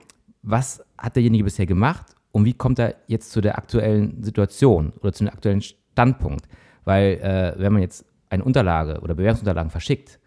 [0.42, 5.12] was hat derjenige bisher gemacht und wie kommt er jetzt zu der aktuellen Situation oder
[5.12, 6.46] zu dem aktuellen Standpunkt.
[6.84, 10.18] Weil äh, wenn man jetzt eine Unterlage oder Bewerbungsunterlagen verschickt,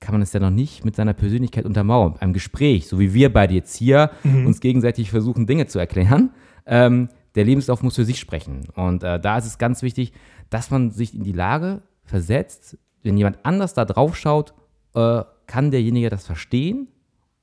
[0.00, 2.16] kann man es ja noch nicht mit seiner Persönlichkeit untermauern.
[2.18, 4.46] Einem Gespräch, so wie wir beide jetzt hier mhm.
[4.46, 6.30] uns gegenseitig versuchen, Dinge zu erklären.
[6.66, 8.66] Ähm, der Lebenslauf muss für sich sprechen.
[8.74, 10.12] Und äh, da ist es ganz wichtig,
[10.48, 14.54] dass man sich in die Lage versetzt, wenn jemand anders da drauf schaut,
[14.94, 16.88] äh, kann derjenige das verstehen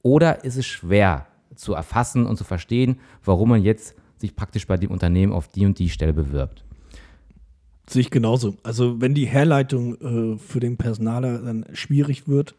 [0.01, 4.77] oder ist es schwer zu erfassen und zu verstehen, warum man jetzt sich praktisch bei
[4.77, 6.63] dem Unternehmen auf die und die Stelle bewirbt.
[7.89, 8.57] Sehe ich genauso.
[8.63, 12.55] Also wenn die Herleitung äh, für den Personaler dann schwierig wird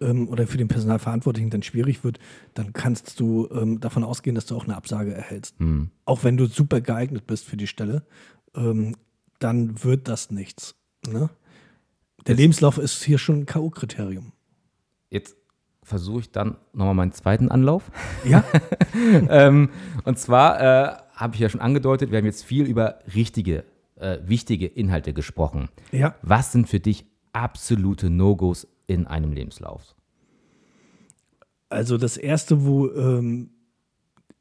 [0.00, 2.18] ähm, oder für den Personalverantwortlichen dann schwierig wird,
[2.54, 5.60] dann kannst du ähm, davon ausgehen, dass du auch eine Absage erhältst.
[5.60, 5.90] Mhm.
[6.04, 8.04] Auch wenn du super geeignet bist für die Stelle,
[8.56, 8.96] ähm,
[9.38, 10.74] dann wird das nichts.
[11.06, 11.30] Ne?
[12.26, 14.32] Der Lebenslauf ist hier schon ein K.O.-Kriterium.
[15.10, 15.36] Jetzt
[15.84, 17.90] versuche ich dann nochmal meinen zweiten Anlauf.
[18.24, 18.44] Ja.
[19.28, 19.70] ähm,
[20.04, 23.64] und zwar äh, habe ich ja schon angedeutet, wir haben jetzt viel über richtige
[23.96, 25.68] äh, wichtige Inhalte gesprochen.
[25.92, 26.14] Ja.
[26.22, 29.94] Was sind für dich absolute No-Gos in einem Lebenslauf?
[31.68, 33.50] Also das erste, wo ähm,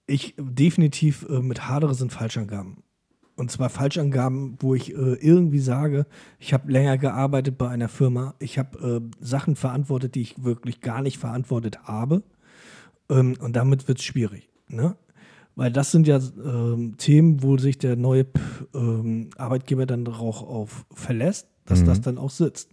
[0.05, 2.83] ich definitiv äh, mit hadere, sind Falschangaben.
[3.35, 6.05] Und zwar Falschangaben, wo ich äh, irgendwie sage,
[6.39, 10.81] ich habe länger gearbeitet bei einer Firma, ich habe äh, Sachen verantwortet, die ich wirklich
[10.81, 12.21] gar nicht verantwortet habe.
[13.09, 14.49] Ähm, und damit wird es schwierig.
[14.67, 14.95] Ne?
[15.55, 18.27] Weil das sind ja ähm, Themen, wo sich der neue
[18.75, 21.85] ähm, Arbeitgeber dann auch auf verlässt, dass mhm.
[21.85, 22.69] das dann auch sitzt.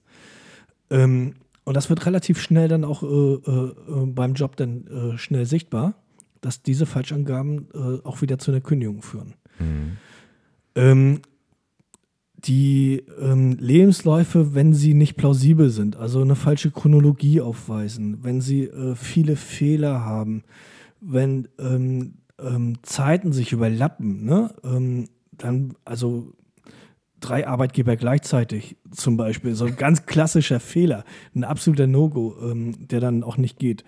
[0.91, 5.19] Ähm, und das wird relativ schnell dann auch äh, äh, äh, beim Job dann äh,
[5.19, 5.95] schnell sichtbar,
[6.41, 9.35] dass diese Falschangaben auch wieder zu einer Kündigung führen.
[9.59, 9.99] Mhm.
[10.75, 11.21] Ähm,
[12.45, 18.65] die ähm, Lebensläufe, wenn sie nicht plausibel sind, also eine falsche Chronologie aufweisen, wenn sie
[18.65, 20.45] äh, viele Fehler haben,
[21.01, 24.55] wenn ähm, ähm, Zeiten sich überlappen, ne?
[24.65, 26.33] Ähm, dann, also
[27.19, 31.05] drei Arbeitgeber gleichzeitig zum Beispiel, so ein ganz klassischer Fehler,
[31.35, 33.85] ein absoluter No-Go, ähm, der dann auch nicht geht.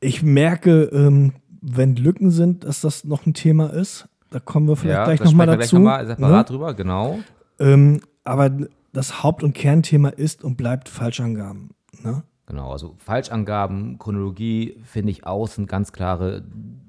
[0.00, 1.32] Ich merke,
[1.76, 4.08] wenn Lücken sind, dass das noch ein Thema ist.
[4.30, 5.58] Da kommen wir vielleicht ja, gleich nochmal dazu.
[5.58, 6.56] Gleich nochmal separat ne?
[6.56, 7.18] drüber, genau.
[7.58, 8.50] Ähm, aber
[8.92, 11.70] das Haupt- und Kernthema ist und bleibt Falschangaben.
[12.02, 12.22] Ne?
[12.46, 16.44] Genau, also Falschangaben, Chronologie finde ich auch sind ganz klare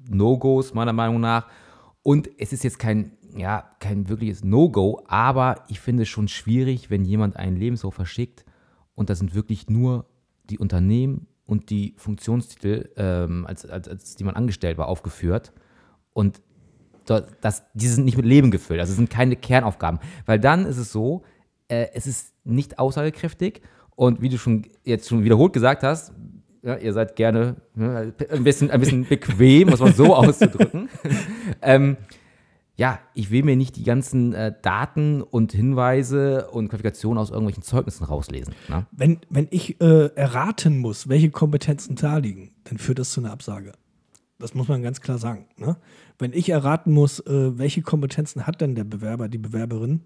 [0.08, 1.46] No-Gos meiner Meinung nach.
[2.02, 6.90] Und es ist jetzt kein, ja, kein wirkliches No-Go, aber ich finde es schon schwierig,
[6.90, 8.44] wenn jemand einen Lebenslauf verschickt
[8.94, 10.06] und da sind wirklich nur
[10.48, 15.52] die Unternehmen und die Funktionstitel, ähm, als, als, als die man angestellt war, aufgeführt.
[16.12, 16.40] Und
[17.04, 19.98] das, die sind nicht mit Leben gefüllt, also es sind keine Kernaufgaben.
[20.26, 21.24] Weil dann ist es so,
[21.66, 23.62] äh, es ist nicht aussagekräftig
[23.96, 26.12] und wie du schon jetzt schon wiederholt gesagt hast,
[26.62, 30.88] ja, ihr seid gerne ne, ein, bisschen, ein bisschen bequem, muss man so auszudrücken.
[31.62, 31.96] ähm,
[32.80, 37.62] ja, ich will mir nicht die ganzen äh, Daten und Hinweise und Qualifikationen aus irgendwelchen
[37.62, 38.54] Zeugnissen rauslesen.
[38.70, 38.86] Ne?
[38.90, 43.32] Wenn, wenn ich äh, erraten muss, welche Kompetenzen da liegen, dann führt das zu einer
[43.32, 43.72] Absage.
[44.38, 45.44] Das muss man ganz klar sagen.
[45.58, 45.76] Ne?
[46.18, 50.00] Wenn ich erraten muss, äh, welche Kompetenzen hat denn der Bewerber, die Bewerberin,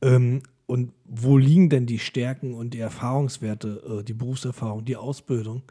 [0.00, 5.62] ähm, und wo liegen denn die Stärken und die Erfahrungswerte, äh, die Berufserfahrung, die Ausbildung?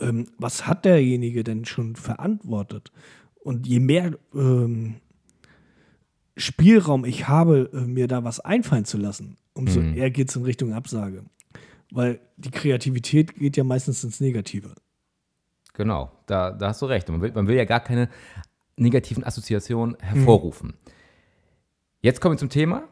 [0.00, 2.90] Ähm, was hat derjenige denn schon verantwortet?
[3.38, 4.96] Und je mehr ähm,
[6.36, 9.96] Spielraum ich habe, äh, mir da was einfallen zu lassen, umso Mhm.
[9.96, 11.24] eher geht es in Richtung Absage.
[11.90, 14.74] Weil die Kreativität geht ja meistens ins Negative.
[15.74, 17.08] Genau, da, da hast du recht.
[17.08, 18.08] Man will, man will ja gar keine
[18.76, 20.74] negativen Assoziationen hervorrufen.
[22.00, 22.82] Jetzt kommen wir zum Thema,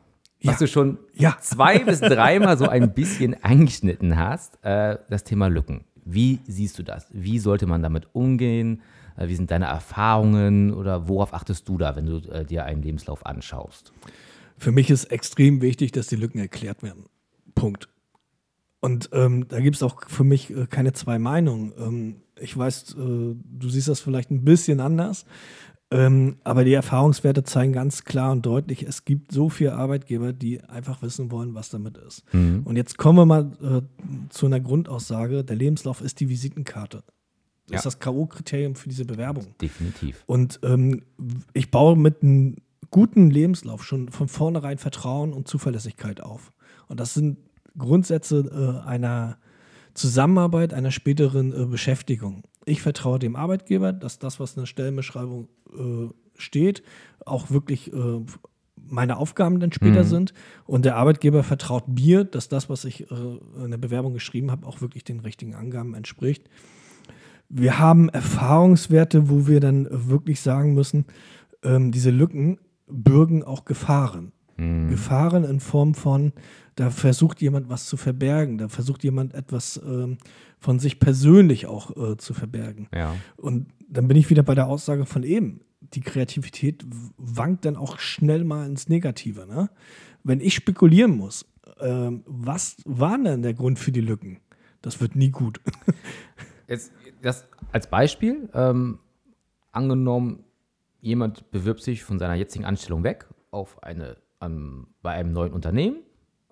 [0.42, 0.58] was Ja.
[0.60, 1.36] du schon Ja.
[1.40, 5.84] zwei bis dreimal so ein bisschen angeschnitten hast, äh, das Thema Lücken.
[6.04, 7.06] Wie siehst du das?
[7.12, 8.82] Wie sollte man damit umgehen?
[9.16, 12.82] Äh, wie sind deine Erfahrungen oder worauf achtest du da, wenn du äh, dir einen
[12.82, 13.92] Lebenslauf anschaust?
[14.56, 17.06] Für mich ist extrem wichtig, dass die Lücken erklärt werden.
[17.54, 17.88] Punkt.
[18.80, 21.72] Und ähm, da gibt es auch für mich äh, keine zwei Meinungen.
[21.78, 25.24] Ähm, ich weiß, äh, du siehst das vielleicht ein bisschen anders,
[25.90, 30.62] ähm, aber die Erfahrungswerte zeigen ganz klar und deutlich, es gibt so viele Arbeitgeber, die
[30.64, 32.24] einfach wissen wollen, was damit ist.
[32.64, 37.04] Und jetzt kommen wir mal äh, zu einer Grundaussage, der Lebenslauf ist die Visitenkarte.
[37.66, 37.76] Das Ja.
[37.78, 39.46] ist das K.O.-Kriterium für diese Bewerbung.
[39.60, 40.22] Definitiv.
[40.26, 41.02] Und ähm,
[41.52, 42.56] ich baue mit einem
[42.90, 46.52] guten Lebenslauf schon von vornherein Vertrauen und Zuverlässigkeit auf.
[46.88, 47.38] Und das sind
[47.76, 49.38] Grundsätze äh, einer
[49.94, 52.42] Zusammenarbeit, einer späteren äh, Beschäftigung.
[52.66, 56.82] Ich vertraue dem Arbeitgeber, dass das, was in der Stellenbeschreibung äh, steht,
[57.24, 58.20] auch wirklich äh,
[58.86, 60.34] meine Aufgaben dann später sind.
[60.66, 63.14] Und der Arbeitgeber vertraut mir, dass das, was ich äh,
[63.64, 66.48] in der Bewerbung geschrieben habe, auch wirklich den richtigen Angaben entspricht.
[67.48, 71.04] Wir haben Erfahrungswerte, wo wir dann wirklich sagen müssen,
[71.62, 74.32] ähm, diese Lücken bürgen auch Gefahren.
[74.56, 76.32] Gefahren in Form von,
[76.76, 80.18] da versucht jemand was zu verbergen, da versucht jemand etwas ähm,
[80.60, 82.86] von sich persönlich auch äh, zu verbergen.
[82.94, 83.16] Ja.
[83.36, 85.60] Und dann bin ich wieder bei der Aussage von eben.
[85.80, 86.84] Die Kreativität
[87.16, 89.46] wankt dann auch schnell mal ins Negative.
[89.46, 89.70] Ne?
[90.22, 91.46] Wenn ich spekulieren muss,
[91.80, 94.38] ähm, was war denn der Grund für die Lücken?
[94.82, 95.60] Das wird nie gut.
[96.68, 96.92] Jetzt
[97.24, 98.98] das als Beispiel, ähm,
[99.72, 100.44] angenommen,
[101.00, 105.98] jemand bewirbt sich von seiner jetzigen Anstellung weg auf eine, ähm, bei einem neuen Unternehmen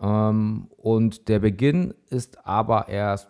[0.02, 3.28] ähm, und der Beginn ist aber erst,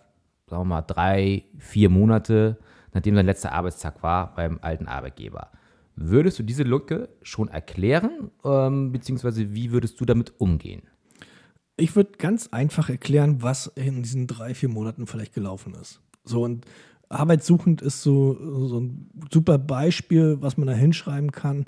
[0.49, 2.59] sagen wir mal, drei, vier Monate,
[2.93, 5.51] nachdem sein letzter Arbeitstag war beim alten Arbeitgeber.
[5.95, 10.83] Würdest du diese Lücke schon erklären, ähm, beziehungsweise wie würdest du damit umgehen?
[11.77, 16.01] Ich würde ganz einfach erklären, was in diesen drei, vier Monaten vielleicht gelaufen ist.
[16.25, 16.65] So und
[17.13, 21.67] Arbeitssuchend ist so, so ein super Beispiel, was man da hinschreiben kann.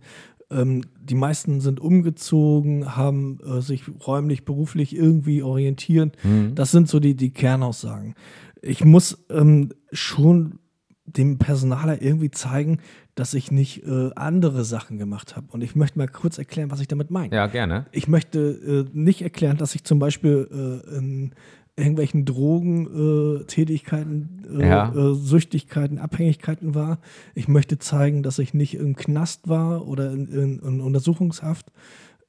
[0.50, 6.16] Ähm, die meisten sind umgezogen, haben äh, sich räumlich, beruflich irgendwie orientiert.
[6.54, 8.14] Das sind so die, die Kernaussagen.
[8.62, 10.59] Ich muss ähm, schon
[11.07, 12.78] dem Personaler irgendwie zeigen,
[13.14, 15.46] dass ich nicht äh, andere Sachen gemacht habe.
[15.50, 17.87] Und ich möchte mal kurz erklären, was ich damit meine Ja, gerne.
[17.92, 20.48] ich möchte äh, nicht erklären, dass ich zum Beispiel
[20.90, 21.33] äh, in
[21.76, 24.92] irgendwelchen Drogentätigkeiten, äh, Tätigkeiten, äh, Ja.
[24.94, 26.98] äh, Süchtigkeiten, Abhängigkeiten war.
[27.34, 31.66] Ich möchte zeigen, dass ich nicht im Knast war oder in, in, in Untersuchungshaft.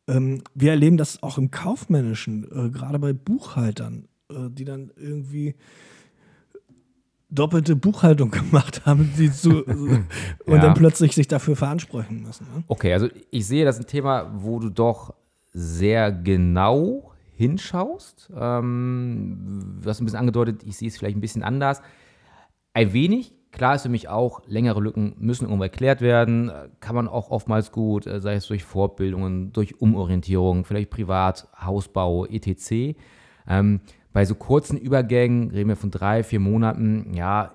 [0.07, 4.07] Ähm, wir erleben das auch im Kaufmännischen, äh, gerade bei Buchhaltern,
[4.57, 5.53] die dann irgendwie
[7.29, 10.07] doppelte Buchhaltung gemacht haben, die so, und
[10.47, 10.57] Ja.
[10.57, 12.45] dann plötzlich sich dafür veransprechen müssen.
[12.55, 12.63] Ne?
[12.67, 15.13] Okay, also ich sehe, das ist ein Thema, wo du doch
[15.53, 18.31] sehr genau hinschaust.
[18.35, 21.81] Ähm, du hast ein bisschen angedeutet, ich sehe es vielleicht ein bisschen anders.
[22.73, 26.49] Ein wenig, klar ist für mich auch, längere Lücken müssen irgendwo erklärt werden.
[26.49, 31.47] Äh, Kann man auch oftmals gut, äh, sei es durch Fortbildungen, durch Umorientierung, vielleicht privat,
[31.59, 32.97] Hausbau, etc.
[33.47, 33.81] Ähm,
[34.13, 37.51] bei so kurzen Übergängen, reden wir von drei, vier Monaten, ja,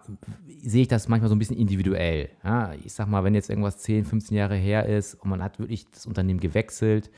[0.63, 2.29] sehe ich das manchmal so ein bisschen individuell.
[2.45, 5.59] Ja, ich sag mal, wenn jetzt irgendwas 10, 15 Jahre her ist und man hat
[5.59, 7.11] wirklich das Unternehmen gewechselt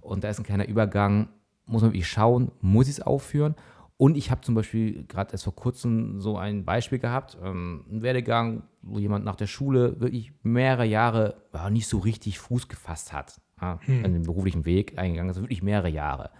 [0.00, 1.28] und da ist ein kleiner Übergang,
[1.66, 3.54] muss man wirklich schauen, muss ich es aufführen?
[3.96, 8.02] Und ich habe zum Beispiel gerade erst vor kurzem so ein Beispiel gehabt, ähm, ein
[8.02, 13.12] Werdegang, wo jemand nach der Schule wirklich mehrere Jahre ja, nicht so richtig Fuß gefasst
[13.12, 16.30] hat, ja, an den beruflichen Weg eingegangen ist, wirklich mehrere Jahre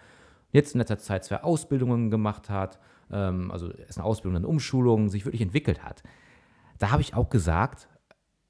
[0.53, 2.79] jetzt in letzter Zeit zwei Ausbildungen gemacht hat,
[3.11, 6.03] ähm, also erst eine Ausbildung, dann Umschulung, sich wirklich entwickelt hat.
[6.79, 7.89] Da habe ich auch gesagt,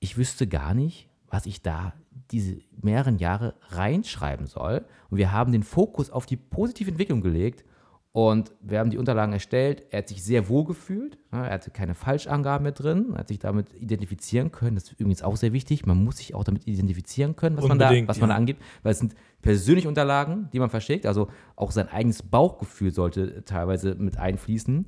[0.01, 1.95] ich wüsste gar nicht, was ich da
[2.31, 4.85] diese mehreren Jahre reinschreiben soll.
[5.11, 7.65] Und wir haben den Fokus auf die positive Entwicklung gelegt
[8.13, 9.87] und wir haben die Unterlagen erstellt.
[9.91, 11.17] Er hat sich sehr wohl gefühlt.
[11.31, 13.13] Er hatte keine Falschangaben mehr drin.
[13.15, 14.75] Er hat sich damit identifizieren können.
[14.75, 15.87] Das ist übrigens auch sehr wichtig.
[15.87, 18.35] Man muss sich auch damit identifizieren können, was, man da, was man ja.
[18.35, 18.63] da angibt.
[18.83, 21.07] Weil es sind persönliche Unterlagen, die man verschickt.
[21.07, 24.85] Also auch sein eigenes Bauchgefühl sollte teilweise mit einfließen.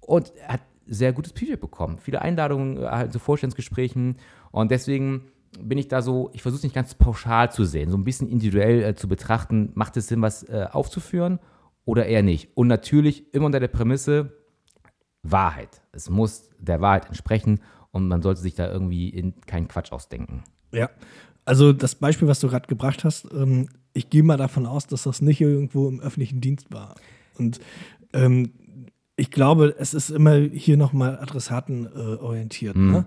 [0.00, 1.98] Und er hat sehr gutes Feedback bekommen.
[2.00, 4.16] Viele Einladungen erhalten zu Vorstellungsgesprächen.
[4.50, 7.96] Und deswegen bin ich da so, ich versuche es nicht ganz pauschal zu sehen, so
[7.96, 11.38] ein bisschen individuell äh, zu betrachten, macht es Sinn, was äh, aufzuführen
[11.84, 12.56] oder eher nicht.
[12.56, 14.32] Und natürlich immer unter der Prämisse
[15.22, 15.82] Wahrheit.
[15.92, 17.60] Es muss der Wahrheit entsprechen
[17.90, 20.42] und man sollte sich da irgendwie in keinen Quatsch ausdenken.
[20.72, 20.90] Ja,
[21.44, 25.02] also das Beispiel, was du gerade gebracht hast, ähm, ich gehe mal davon aus, dass
[25.02, 26.94] das nicht irgendwo im öffentlichen Dienst war.
[27.38, 27.60] Und
[28.12, 28.52] ähm,
[29.16, 32.76] ich glaube, es ist immer hier nochmal adressatenorientiert.
[32.76, 32.92] Mhm.
[32.92, 33.06] Ne?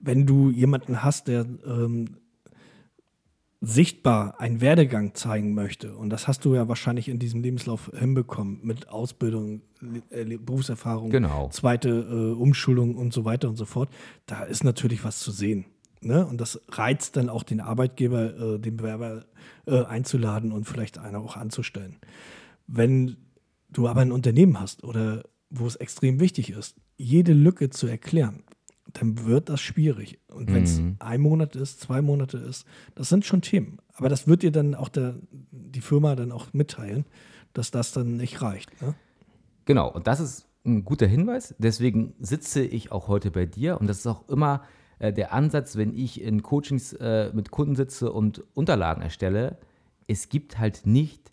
[0.00, 2.16] Wenn du jemanden hast, der ähm,
[3.60, 8.60] sichtbar einen Werdegang zeigen möchte, und das hast du ja wahrscheinlich in diesem Lebenslauf hinbekommen,
[8.62, 11.48] mit Ausbildung, Le- äh, Berufserfahrung, Genau.
[11.50, 13.88] zweite äh, Umschulung und so weiter und so fort,
[14.26, 15.64] da ist natürlich was zu sehen.
[16.02, 16.26] Ne?
[16.26, 19.24] Und das reizt dann auch den Arbeitgeber, äh, den Bewerber
[19.66, 21.96] äh, einzuladen und vielleicht einer auch anzustellen.
[22.66, 23.16] Wenn
[23.70, 28.42] du aber ein Unternehmen hast oder wo es extrem wichtig ist, jede Lücke zu erklären,
[28.98, 30.18] dann wird das schwierig.
[30.28, 30.96] Und wenn es Mhm.
[30.98, 33.78] ein Monat ist, zwei Monate ist, das sind schon Themen.
[33.94, 35.16] Aber das wird dir dann auch der,
[35.50, 37.04] die Firma dann auch mitteilen,
[37.52, 38.80] dass das dann nicht reicht.
[38.82, 38.94] Ne?
[39.64, 41.54] Genau, und das ist ein guter Hinweis.
[41.58, 43.80] Deswegen sitze ich auch heute bei dir.
[43.80, 44.62] Und das ist auch immer
[44.98, 49.58] äh, der Ansatz, wenn ich in Coachings äh, mit Kunden sitze und Unterlagen erstelle.
[50.06, 51.32] Es gibt halt nicht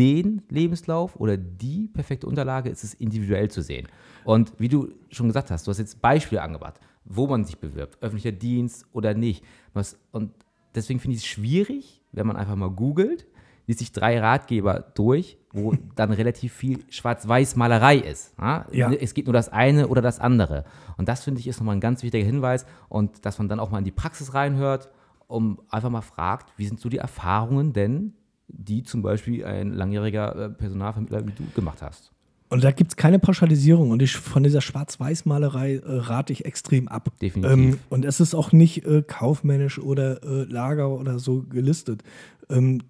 [0.00, 3.86] den Lebenslauf oder die perfekte Unterlage, es ist individuell zu sehen.
[4.24, 8.02] Und wie du schon gesagt hast, du hast jetzt Beispiele angebracht, wo man sich bewirbt,
[8.02, 9.44] öffentlicher Dienst oder nicht.
[9.74, 10.32] Was, und
[10.74, 13.26] deswegen finde ich es schwierig, wenn man einfach mal googelt,
[13.66, 18.32] liest sich drei Ratgeber durch, wo dann relativ viel Schwarz-Weiß-Malerei ist.
[18.40, 18.66] Ja?
[18.72, 18.90] Ja.
[18.92, 20.64] Es geht nur das eine oder das andere.
[20.96, 23.70] Und das finde ich ist nochmal ein ganz wichtiger Hinweis und dass man dann auch
[23.70, 24.88] mal in die Praxis reinhört,
[25.26, 28.14] um einfach mal fragt, wie sind so die Erfahrungen denn,
[28.52, 32.12] die zum Beispiel ein langjähriger äh, Personalvermittler wie du gemacht hast.
[32.50, 33.90] Und da gibt es keine Pauschalisierung.
[33.90, 37.12] Und ich, von dieser Schwarz-Weiß-Malerei äh, rate ich extrem ab.
[37.22, 37.52] Definitiv.
[37.52, 42.02] Ähm, und es ist auch nicht äh, kaufmännisch oder äh, Lager oder so gelistet.
[42.48, 42.82] Ähm,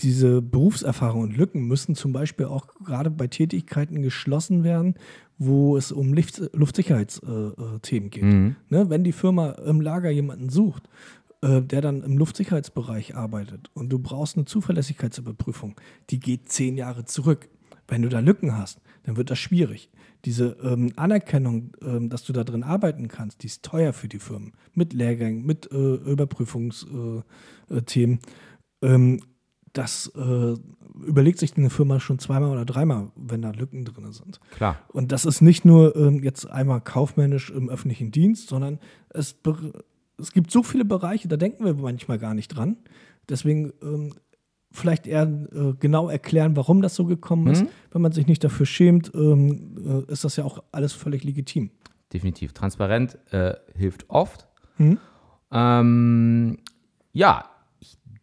[0.00, 4.94] diese Berufserfahrung und Lücken müssen zum Beispiel auch gerade bei Tätigkeiten geschlossen werden,
[5.38, 8.22] wo es um Lift, Luftsicherheitsthemen äh, Themen geht.
[8.22, 8.56] Mhm.
[8.68, 8.90] Ne?
[8.90, 10.90] Wenn die Firma im Lager jemanden sucht,
[11.42, 17.04] äh, der dann im Luftsicherheitsbereich arbeitet und du brauchst eine Zuverlässigkeitsüberprüfung, die geht zehn Jahre
[17.04, 17.48] zurück.
[17.88, 19.90] Wenn du da Lücken hast, dann wird das schwierig.
[20.24, 24.18] Diese ähm, Anerkennung, ähm, dass du da drin arbeiten kannst, die ist teuer für die
[24.18, 24.54] Firmen.
[24.74, 27.22] Mit Lehrgängen, mit äh, Überprüfungsthemen.
[27.70, 28.18] Äh, Themen.
[28.82, 29.20] ähm,
[29.72, 30.54] das äh,
[31.06, 34.40] überlegt sich eine Firma schon zweimal oder dreimal, wenn da Lücken drin sind.
[34.52, 34.78] Klar.
[34.88, 38.78] Und das ist nicht nur ähm, jetzt einmal kaufmännisch im öffentlichen Dienst, sondern
[39.10, 39.36] es,
[40.18, 42.76] es gibt so viele Bereiche, da denken wir manchmal gar nicht dran.
[43.28, 44.14] Deswegen ähm,
[44.70, 47.62] vielleicht eher äh, genau erklären, warum das so gekommen ist.
[47.62, 47.68] Mhm.
[47.90, 51.70] Wenn man sich nicht dafür schämt, ähm, äh, ist das ja auch alles völlig legitim.
[52.12, 52.52] Definitiv.
[52.52, 54.46] Transparent äh, hilft oft.
[54.78, 54.98] Mhm.
[55.50, 56.58] Ähm,
[57.12, 57.50] ja,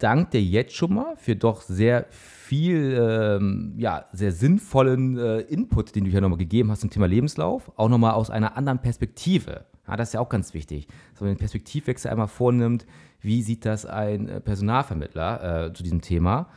[0.04, 5.96] danke dir jetzt schon mal für doch sehr viel, ähm, ja, sehr sinnvollen äh, Input,
[5.96, 7.72] den du hier nochmal gegeben hast zum Thema Lebenslauf.
[7.78, 9.66] Auch nochmal aus einer anderen Perspektive.
[9.88, 12.86] Ja, das ist ja auch ganz wichtig, dass man den Perspektivwechsel einmal vornimmt.
[13.22, 16.50] Wie sieht das ein äh, Personalvermittler äh, zu diesem Thema?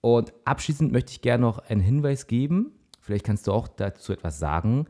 [0.00, 2.72] Und abschließend möchte ich gerne noch einen Hinweis geben.
[3.00, 4.86] Vielleicht kannst du auch dazu etwas sagen.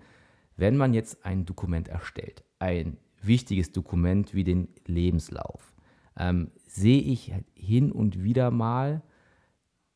[0.57, 5.73] Wenn man jetzt ein Dokument erstellt, ein wichtiges Dokument wie den Lebenslauf,
[6.19, 9.03] ähm, sehe ich hin und wieder mal,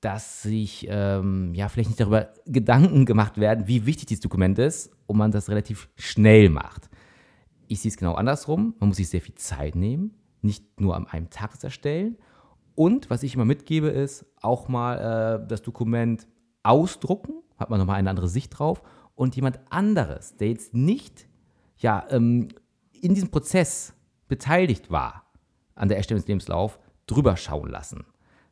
[0.01, 4.91] dass sich ähm, ja vielleicht nicht darüber Gedanken gemacht werden, wie wichtig dieses Dokument ist
[5.07, 6.91] und man das relativ schnell macht.
[7.69, 8.75] Ich sehe es genau andersrum.
[8.81, 12.19] Man muss sich sehr viel Zeit nehmen, nicht nur an einem Tag das erstellen.
[12.75, 16.27] Und was ich immer mitgebe, ist auch mal äh, das Dokument
[16.63, 18.83] ausdrucken, hat man nochmal eine andere Sicht drauf.
[19.15, 21.29] Und jemand anderes, der jetzt nicht
[21.79, 22.49] ja, ähm,
[22.93, 23.95] in diesem Prozess
[24.29, 25.24] beteiligt war,
[25.75, 28.05] an der Erstellung des Lebenslaufs, drüber schauen lassen.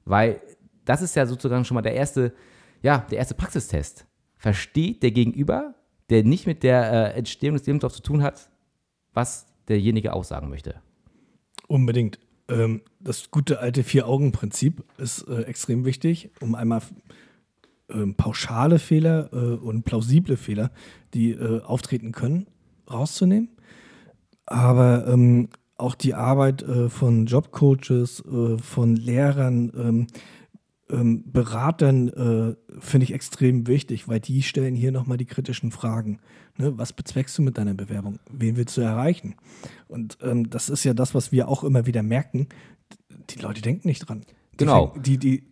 [0.04, 0.40] Weil
[0.84, 2.32] das ist ja sozusagen schon mal der erste,
[2.82, 4.06] ja, der erste Praxistest.
[4.36, 5.74] Versteht der Gegenüber,
[6.10, 8.50] der nicht mit der äh, Entstehung des Lebenslaufs zu tun hat,
[9.12, 10.80] was derjenige aussagen möchte?
[11.68, 12.18] Unbedingt.
[12.48, 16.82] Ähm, das gute alte Vier-Augen-Prinzip ist äh, extrem wichtig, um einmal
[17.88, 20.70] ähm, pauschale Fehler äh, und plausible Fehler,
[21.14, 22.46] die äh, auftreten können,
[22.90, 23.50] rauszunehmen.
[24.46, 25.48] Aber ähm,
[25.82, 30.06] auch die Arbeit äh, von Jobcoaches, äh, von Lehrern, ähm,
[30.90, 36.18] ähm, Beratern äh, finde ich extrem wichtig, weil die stellen hier nochmal die kritischen Fragen.
[36.58, 36.76] Ne?
[36.76, 38.18] Was bezweckst du mit deiner Bewerbung?
[38.30, 39.34] Wen willst du erreichen?
[39.88, 42.48] Und ähm, das ist ja das, was wir auch immer wieder merken.
[43.30, 44.22] Die Leute denken nicht dran.
[44.52, 44.88] Die Genau.
[44.88, 45.44] fängen- Die, die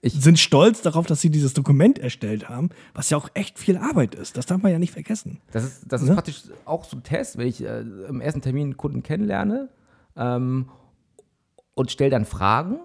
[0.00, 3.76] Ich- sind stolz darauf, dass sie dieses Dokument erstellt haben, was ja auch echt viel
[3.76, 4.36] Arbeit ist.
[4.36, 5.40] Das darf man ja nicht vergessen.
[5.52, 6.14] Das ist, das ist Ne?
[6.14, 9.68] praktisch auch so ein Test, wenn ich äh, im ersten Termin einen Kunden kennenlerne
[10.18, 10.68] ähm,
[11.74, 12.80] und stelle dann Fragen.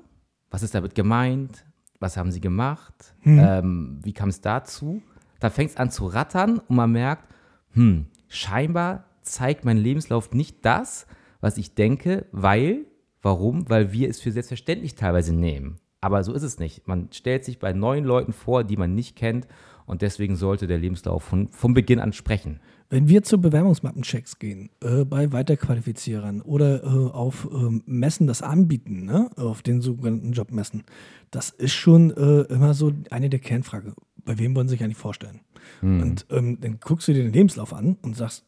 [0.50, 1.66] Was ist damit gemeint?
[2.00, 3.16] Was haben sie gemacht?
[3.40, 5.02] Ähm, wie kam es dazu?
[5.40, 7.28] Dann fängt es an zu rattern und man merkt,
[7.72, 11.08] hm, scheinbar zeigt mein Lebenslauf nicht das,
[11.42, 12.86] was ich denke, weil
[13.24, 13.70] Warum?
[13.70, 15.80] Weil wir es für selbstverständlich teilweise nehmen.
[16.04, 16.86] Aber so ist es nicht.
[16.86, 19.48] Man stellt sich bei neuen Leuten vor, die man nicht kennt.
[19.86, 22.60] Und deswegen sollte der Lebenslauf von, von Beginn an sprechen.
[22.90, 29.06] Wenn wir zu Bewerbungsmappenchecks gehen, äh, bei Weiterqualifizierern oder äh, auf äh, Messen das anbieten,
[29.06, 29.30] ne?
[29.38, 30.84] auf den sogenannten Jobmessen,
[31.32, 33.94] das ist schon äh, immer so eine der Kernfragen.
[34.26, 35.40] Bei wem wollen Sie sich eigentlich vorstellen?
[35.82, 36.02] Mhm.
[36.02, 38.44] Und ähm, dann guckst du dir den Lebenslauf an und sagst,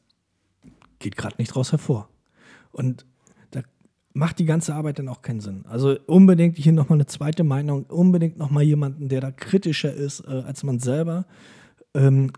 [0.99, 2.09] geht gerade nicht draus hervor.
[2.73, 3.05] Und
[4.15, 5.65] macht die ganze Arbeit dann auch keinen Sinn.
[5.67, 10.31] Also unbedingt hier nochmal eine zweite Meinung, unbedingt nochmal jemanden, der da kritischer ist äh,
[10.31, 11.25] als man selber.
[11.93, 12.31] Ähm,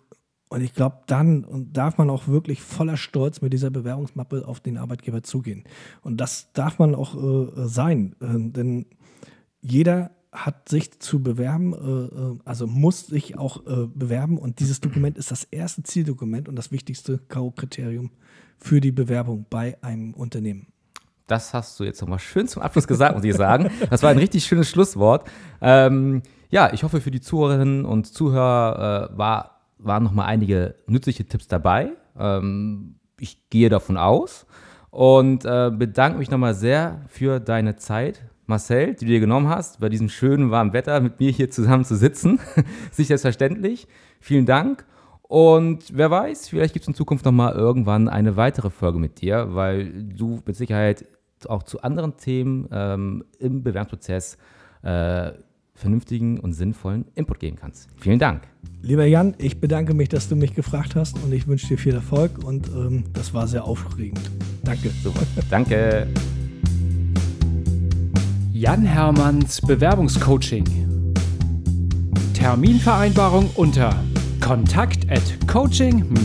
[0.49, 4.77] und ich glaube, dann darf man auch wirklich voller Stolz mit dieser Bewerbungsmappe auf den
[4.77, 5.65] Arbeitgeber zugehen.
[6.01, 8.87] Und das darf man auch äh, sein, äh, denn
[9.61, 14.39] jeder hat sich zu bewerben, äh, äh also muss sich auch äh, bewerben.
[14.39, 18.09] Und dieses Dokument ist das erste Zieldokument und das wichtigste K.O.-Kriterium
[18.57, 20.67] für die Bewerbung bei einem Unternehmen.
[21.27, 23.69] Das hast du jetzt nochmal schön zum Abschluss gesagt, muss ich sagen.
[23.89, 25.29] Das war ein richtig schönes Schlusswort.
[25.61, 31.25] Ähm, ja, ich hoffe, für die Zuhörerinnen und Zuhörer äh, war, waren nochmal einige nützliche
[31.25, 31.91] Tipps dabei.
[32.17, 34.45] Ähm, ich gehe davon aus
[34.89, 39.81] und äh, bedanke mich nochmal sehr für deine Zeit, Marcel, die du dir genommen hast,
[39.81, 42.39] bei diesem schönen warmen Wetter mit mir hier zusammen zu sitzen.
[42.91, 43.87] Sicher selbstverständlich.
[44.21, 44.85] Vielen Dank.
[45.23, 49.53] Und wer weiß, vielleicht gibt es in Zukunft nochmal irgendwann eine weitere Folge mit dir,
[49.53, 51.05] weil du mit Sicherheit
[51.45, 54.37] auch zu anderen Themen ähm, im Bewerbungsprozess
[54.81, 55.31] äh,
[55.77, 57.87] vernünftigen und sinnvollen Input geben kannst.
[57.97, 58.47] Vielen Dank.
[58.81, 61.93] Lieber Jan, ich bedanke mich, dass du mich gefragt hast und ich wünsche dir viel
[61.93, 64.31] Erfolg und ähm, das war sehr aufregend.
[64.63, 64.89] Danke.
[65.03, 65.21] Super.
[65.49, 66.07] Danke.
[68.51, 70.65] Jan Hermanns Bewerbungscoaching.
[72.33, 73.95] Terminvereinbarung unter
[74.39, 76.17] kontakt at coaching-jh.de